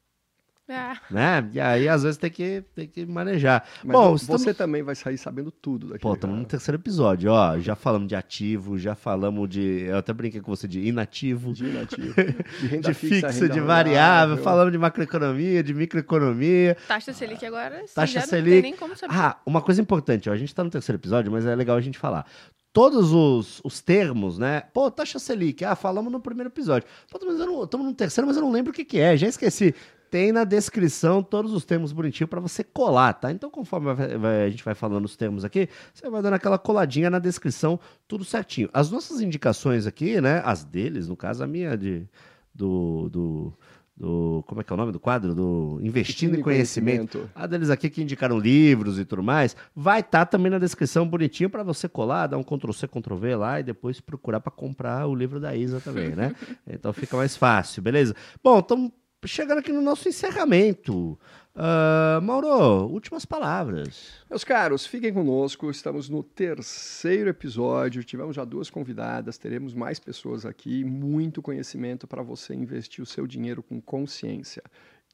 Ah, 0.71 0.97
né? 1.09 1.49
E 1.51 1.59
aí, 1.59 1.89
às 1.89 2.03
vezes, 2.03 2.17
tem 2.17 2.29
que, 2.29 2.63
tem 2.75 2.87
que 2.87 3.03
manejar. 3.03 3.65
Mas 3.83 3.91
Bom, 3.91 4.11
você 4.11 4.35
estamos... 4.35 4.57
também 4.57 4.83
vai 4.83 4.93
sair 4.93 5.17
sabendo 5.17 5.49
tudo 5.49 5.87
daqui. 5.87 6.01
Pô, 6.01 6.13
estamos 6.13 6.37
no 6.37 6.45
terceiro 6.45 6.79
episódio, 6.79 7.31
ó. 7.31 7.57
Já 7.57 7.75
falamos 7.75 8.07
de 8.07 8.15
ativo, 8.15 8.77
já 8.77 8.93
falamos 8.93 9.49
de. 9.49 9.85
Eu 9.87 9.97
até 9.97 10.13
brinquei 10.13 10.41
com 10.41 10.55
você 10.55 10.67
de 10.67 10.85
inativo. 10.85 11.53
De 11.53 11.65
inativo, 11.65 12.13
de 12.61 12.67
renda 12.67 12.89
De 12.89 12.93
fixa, 12.93 13.29
fixo, 13.29 13.41
renda 13.41 13.53
de 13.53 13.59
variável, 13.59 13.65
variável. 13.65 14.37
falamos 14.43 14.71
de 14.71 14.77
macroeconomia, 14.77 15.63
de 15.63 15.73
microeconomia. 15.73 16.77
taxa 16.87 17.13
Selic 17.13 17.43
agora, 17.43 17.83
Taxa 17.95 18.21
Selic. 18.21 18.55
não 18.55 18.61
tem 18.61 18.71
nem 18.71 18.75
como 18.75 18.95
saber. 18.95 19.15
Ah, 19.15 19.37
uma 19.45 19.61
coisa 19.61 19.81
importante, 19.81 20.29
ó, 20.29 20.33
a 20.33 20.37
gente 20.37 20.53
tá 20.53 20.63
no 20.63 20.69
terceiro 20.69 20.99
episódio, 20.99 21.31
mas 21.31 21.47
é 21.47 21.55
legal 21.55 21.77
a 21.77 21.81
gente 21.81 21.97
falar. 21.97 22.27
Todos 22.71 23.11
os, 23.11 23.59
os 23.63 23.81
termos, 23.81 24.37
né? 24.37 24.61
Pô, 24.71 24.91
taxa 24.91 25.17
Selic, 25.17 25.65
ah, 25.65 25.75
falamos 25.75 26.11
no 26.11 26.19
primeiro 26.19 26.49
episódio. 26.49 26.87
Pô, 27.09 27.19
mas 27.25 27.39
eu 27.39 27.47
não, 27.47 27.63
estamos 27.63 27.87
no 27.87 27.93
terceiro, 27.95 28.27
mas 28.27 28.37
eu 28.37 28.43
não 28.43 28.51
lembro 28.51 28.71
o 28.71 28.75
que, 28.75 28.85
que 28.85 28.99
é, 28.99 29.17
já 29.17 29.27
esqueci. 29.27 29.73
Tem 30.09 30.31
na 30.31 30.43
descrição 30.43 31.21
todos 31.21 31.53
os 31.53 31.63
termos 31.63 31.91
bonitinhos 31.91 32.29
para 32.29 32.39
você 32.39 32.63
colar, 32.63 33.13
tá? 33.13 33.31
Então, 33.31 33.49
conforme 33.49 33.89
a 33.91 34.49
gente 34.49 34.63
vai 34.63 34.73
falando 34.73 35.05
os 35.05 35.15
termos 35.15 35.45
aqui, 35.45 35.69
você 35.93 36.09
vai 36.09 36.21
dando 36.21 36.33
aquela 36.33 36.57
coladinha 36.57 37.09
na 37.09 37.19
descrição, 37.19 37.79
tudo 38.07 38.23
certinho. 38.23 38.69
As 38.73 38.89
nossas 38.89 39.21
indicações 39.21 39.85
aqui, 39.85 40.19
né? 40.19 40.41
As 40.43 40.63
deles, 40.63 41.07
no 41.07 41.15
caso, 41.15 41.43
a 41.43 41.47
minha 41.47 41.77
de, 41.77 42.07
do, 42.53 43.09
do, 43.09 43.53
do. 43.95 44.43
Como 44.47 44.61
é 44.61 44.63
que 44.63 44.71
é 44.71 44.73
o 44.73 44.77
nome 44.77 44.91
do 44.91 44.99
quadro? 44.99 45.35
Do 45.35 45.79
Investindo 45.81 46.35
em 46.35 46.41
Conhecimento. 46.41 47.29
A 47.35 47.45
deles 47.45 47.69
aqui 47.69 47.89
que 47.89 48.01
indicaram 48.01 48.39
livros 48.39 48.97
e 48.97 49.05
tudo 49.05 49.21
mais, 49.21 49.55
vai 49.75 49.99
estar 49.99 50.25
também 50.25 50.49
na 50.49 50.57
descrição 50.57 51.07
bonitinho 51.07 51.49
para 51.49 51.61
você 51.61 51.87
colar, 51.87 52.27
dar 52.27 52.37
um 52.37 52.43
Ctrl 52.43 52.71
C, 52.71 52.87
Ctrl 52.87 53.15
V 53.15 53.35
lá 53.35 53.59
e 53.59 53.63
depois 53.63 53.99
procurar 54.01 54.39
para 54.39 54.51
comprar 54.51 55.05
o 55.05 55.13
livro 55.13 55.39
da 55.39 55.55
Isa 55.55 55.79
também, 55.79 56.15
né? 56.15 56.33
então 56.67 56.93
fica 56.93 57.15
mais 57.17 57.35
fácil, 57.35 57.83
beleza? 57.83 58.15
Bom, 58.43 58.59
estamos 58.59 58.91
chegando 59.25 59.59
aqui 59.59 59.71
no 59.71 59.81
nosso 59.81 60.07
encerramento. 60.07 61.19
Ah, 61.61 62.21
Mauro, 62.23 62.87
últimas 62.87 63.25
palavras. 63.25 64.23
Meus 64.29 64.45
caros, 64.45 64.85
fiquem 64.85 65.13
conosco. 65.13 65.69
Estamos 65.69 66.07
no 66.07 66.23
terceiro 66.23 67.29
episódio. 67.29 68.03
Tivemos 68.03 68.35
já 68.35 68.45
duas 68.45 68.69
convidadas, 68.69 69.37
teremos 69.37 69.73
mais 69.73 69.99
pessoas 69.99 70.45
aqui. 70.45 70.85
Muito 70.85 71.41
conhecimento 71.41 72.07
para 72.07 72.23
você 72.23 72.53
investir 72.53 73.03
o 73.03 73.05
seu 73.05 73.27
dinheiro 73.27 73.61
com 73.61 73.81
consciência 73.81 74.63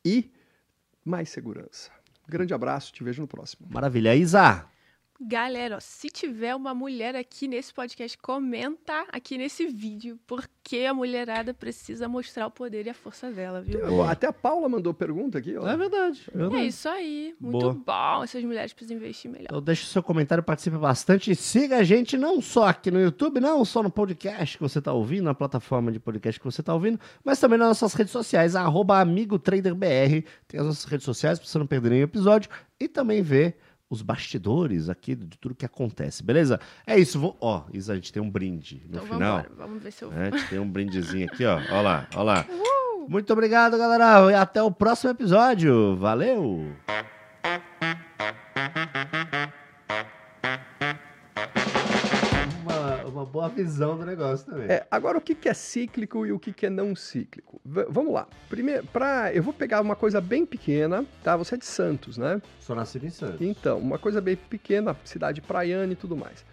e 0.05 0.31
mais 1.03 1.29
segurança. 1.29 1.89
Grande 2.27 2.53
abraço, 2.53 2.93
te 2.93 3.03
vejo 3.03 3.21
no 3.21 3.27
próximo. 3.27 3.67
Maravilha. 3.71 4.15
Isa, 4.15 4.67
Galera, 5.19 5.77
ó, 5.77 5.79
se 5.79 6.09
tiver 6.09 6.53
uma 6.53 6.73
mulher 6.73 7.15
aqui 7.15 7.47
nesse 7.47 7.73
podcast, 7.73 8.17
comenta 8.17 9.05
aqui 9.13 9.37
nesse 9.37 9.65
vídeo, 9.65 10.19
porque 10.27 10.79
a 10.79 10.93
mulherada 10.93 11.53
precisa 11.53 12.09
mostrar 12.09 12.47
o 12.47 12.51
poder 12.51 12.85
e 12.85 12.89
a 12.89 12.93
força 12.93 13.31
dela, 13.31 13.61
viu? 13.61 14.03
Até 14.03 14.27
a 14.27 14.33
Paula 14.33 14.67
mandou 14.67 14.93
pergunta 14.93 15.37
aqui. 15.37 15.55
Ó. 15.55 15.65
é 15.65 15.77
verdade. 15.77 16.23
é 16.33 16.37
verdade. 16.37 16.63
É 16.63 16.65
isso 16.65 16.89
aí. 16.89 17.33
Muito 17.39 17.59
Boa. 17.59 17.73
bom. 18.17 18.23
Essas 18.25 18.43
mulheres 18.43 18.73
precisam 18.73 18.97
investir 18.97 19.31
melhor. 19.31 19.45
Então 19.45 19.61
deixa 19.61 19.83
o 19.83 19.87
seu 19.87 20.03
comentário, 20.03 20.43
participe 20.43 20.77
bastante 20.77 21.31
e 21.31 21.35
siga 21.35 21.77
a 21.77 21.83
gente 21.83 22.17
não 22.17 22.41
só 22.41 22.65
aqui 22.65 22.91
no 22.91 22.99
YouTube, 22.99 23.39
não 23.39 23.63
só 23.63 23.81
no 23.81 23.89
podcast 23.89 24.57
que 24.57 24.63
você 24.63 24.79
está 24.79 24.91
ouvindo, 24.91 25.23
na 25.23 25.33
plataforma 25.33 25.93
de 25.93 25.99
podcast 25.99 26.37
que 26.37 26.45
você 26.45 26.59
está 26.59 26.73
ouvindo, 26.73 26.99
mas 27.23 27.39
também 27.39 27.57
nas 27.57 27.69
nossas 27.69 27.93
redes 27.93 28.11
sociais, 28.11 28.53
arroba 28.53 28.99
AmigoTraderBR. 28.99 30.25
Tem 30.45 30.59
as 30.59 30.65
nossas 30.65 30.83
redes 30.83 31.05
sociais 31.05 31.39
para 31.39 31.47
você 31.47 31.57
não 31.57 31.67
perder 31.67 31.91
nenhum 31.91 32.03
episódio 32.03 32.49
e 32.77 32.89
também 32.89 33.21
ver 33.21 33.57
os 33.89 34.01
bastidores 34.01 34.89
aqui 34.89 35.15
de 35.15 35.37
tudo 35.37 35.55
que 35.55 35.65
acontece, 35.65 36.23
beleza? 36.23 36.59
É 36.85 36.97
isso, 36.99 37.19
vou... 37.19 37.37
ó, 37.39 37.63
Isa, 37.73 37.93
a 37.93 37.95
gente 37.95 38.11
tem 38.11 38.21
um 38.21 38.29
brinde 38.29 38.81
no 38.89 38.95
Então 38.97 39.05
final. 39.05 39.37
vambora, 39.37 39.51
vamos 39.57 39.83
ver 39.83 39.91
se 39.91 40.03
eu. 40.03 40.11
É, 40.13 40.27
a 40.27 40.31
gente 40.37 40.49
tem 40.49 40.59
um 40.59 40.69
brindezinho 40.69 41.27
aqui, 41.31 41.45
ó. 41.45 41.59
Ó 41.71 41.81
lá, 41.81 42.07
ó 42.15 42.23
lá. 42.23 42.45
Muito 43.07 43.31
obrigado, 43.31 43.77
galera. 43.77 44.31
E 44.31 44.33
até 44.35 44.61
o 44.63 44.71
próximo 44.71 45.11
episódio. 45.11 45.95
Valeu! 45.97 46.75
Uma, 53.25 53.31
boa 53.31 53.49
visão 53.49 53.97
do 53.97 54.05
negócio 54.05 54.45
também. 54.45 54.67
É, 54.69 54.85
agora, 54.89 55.17
o 55.17 55.21
que 55.21 55.33
que 55.35 55.49
é 55.49 55.53
cíclico 55.53 56.25
e 56.25 56.31
o 56.31 56.39
que 56.39 56.53
que 56.53 56.65
é 56.65 56.69
não 56.69 56.95
cíclico? 56.95 57.59
V- 57.65 57.87
vamos 57.89 58.13
lá. 58.13 58.27
Primeiro, 58.47 58.85
pra, 58.87 59.33
eu 59.33 59.41
vou 59.43 59.53
pegar 59.53 59.81
uma 59.81 59.95
coisa 59.95 60.21
bem 60.21 60.45
pequena, 60.45 61.05
tá? 61.23 61.35
Você 61.35 61.55
é 61.55 61.57
de 61.57 61.65
Santos, 61.65 62.17
né? 62.17 62.41
Sou 62.59 62.75
nascido 62.75 63.05
em 63.05 63.09
Santos. 63.09 63.41
Então, 63.41 63.77
uma 63.79 63.97
coisa 63.97 64.21
bem 64.21 64.35
pequena, 64.35 64.95
cidade 65.03 65.41
praiana 65.41 65.91
e 65.93 65.95
tudo 65.95 66.15
mais. 66.15 66.45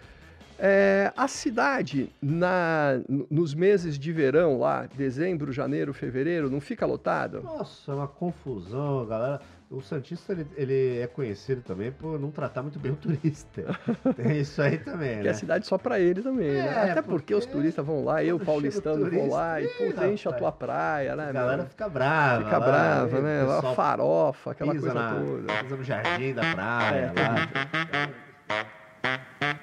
É, 0.59 1.13
a 1.17 1.27
cidade, 1.27 2.09
na, 2.21 3.01
nos 3.31 3.55
meses 3.55 3.99
de 3.99 4.13
verão, 4.13 4.59
lá, 4.59 4.87
dezembro, 4.97 5.53
janeiro, 5.53 5.93
fevereiro, 5.93 6.49
não 6.51 6.61
fica 6.61 6.87
lotada? 6.87 7.41
Nossa, 7.41 7.91
é 7.91 7.95
uma 7.95 8.07
confusão, 8.09 9.05
galera. 9.07 9.41
O 9.71 9.81
Santista, 9.81 10.33
ele, 10.35 10.47
ele 10.55 10.99
é 11.01 11.07
conhecido 11.07 11.63
também 11.63 11.91
por 11.91 12.21
não 12.21 12.31
tratar 12.31 12.61
muito 12.63 12.79
bem 12.79 12.93
o 12.93 12.97
turista. 12.97 13.65
Tem 14.15 14.39
isso 14.39 14.61
aí 14.61 14.77
também, 14.79 15.17
Que 15.17 15.23
né? 15.25 15.31
é 15.31 15.33
cidade 15.33 15.67
só 15.67 15.79
pra 15.79 15.99
ele 15.99 16.21
também, 16.21 16.47
né? 16.47 16.67
É, 16.89 16.91
Até 16.91 17.01
porque, 17.01 17.35
os 17.35 17.47
porque 17.47 17.57
turistas 17.59 17.85
vão 17.87 18.05
lá, 18.05 18.23
eu, 18.23 18.39
paulistano, 18.39 19.07
o 19.07 19.11
vou 19.11 19.31
lá 19.31 19.63
e, 19.63 19.67
turista, 19.69 19.95
puta, 20.03 20.09
enche 20.13 20.29
a 20.29 20.33
tua 20.33 20.53
praia, 20.53 21.17
né? 21.17 21.23
A 21.23 21.33
meu? 21.33 21.43
galera 21.43 21.65
fica 21.65 21.89
brava. 21.89 22.45
Fica 22.45 22.59
lá, 22.59 22.67
brava, 22.67 23.21
né? 23.23 23.43
Lá 23.45 23.63
farofa, 23.75 24.51
aquela 24.51 24.73
coisa 24.73 24.93
na- 24.95 25.15
toda. 25.15 25.53
Pisa 25.63 25.77
no 25.77 25.85
jardim 25.85 26.35
da 26.35 26.43
praia 26.43 27.13
É, 27.17 27.23
lá. 27.23 27.35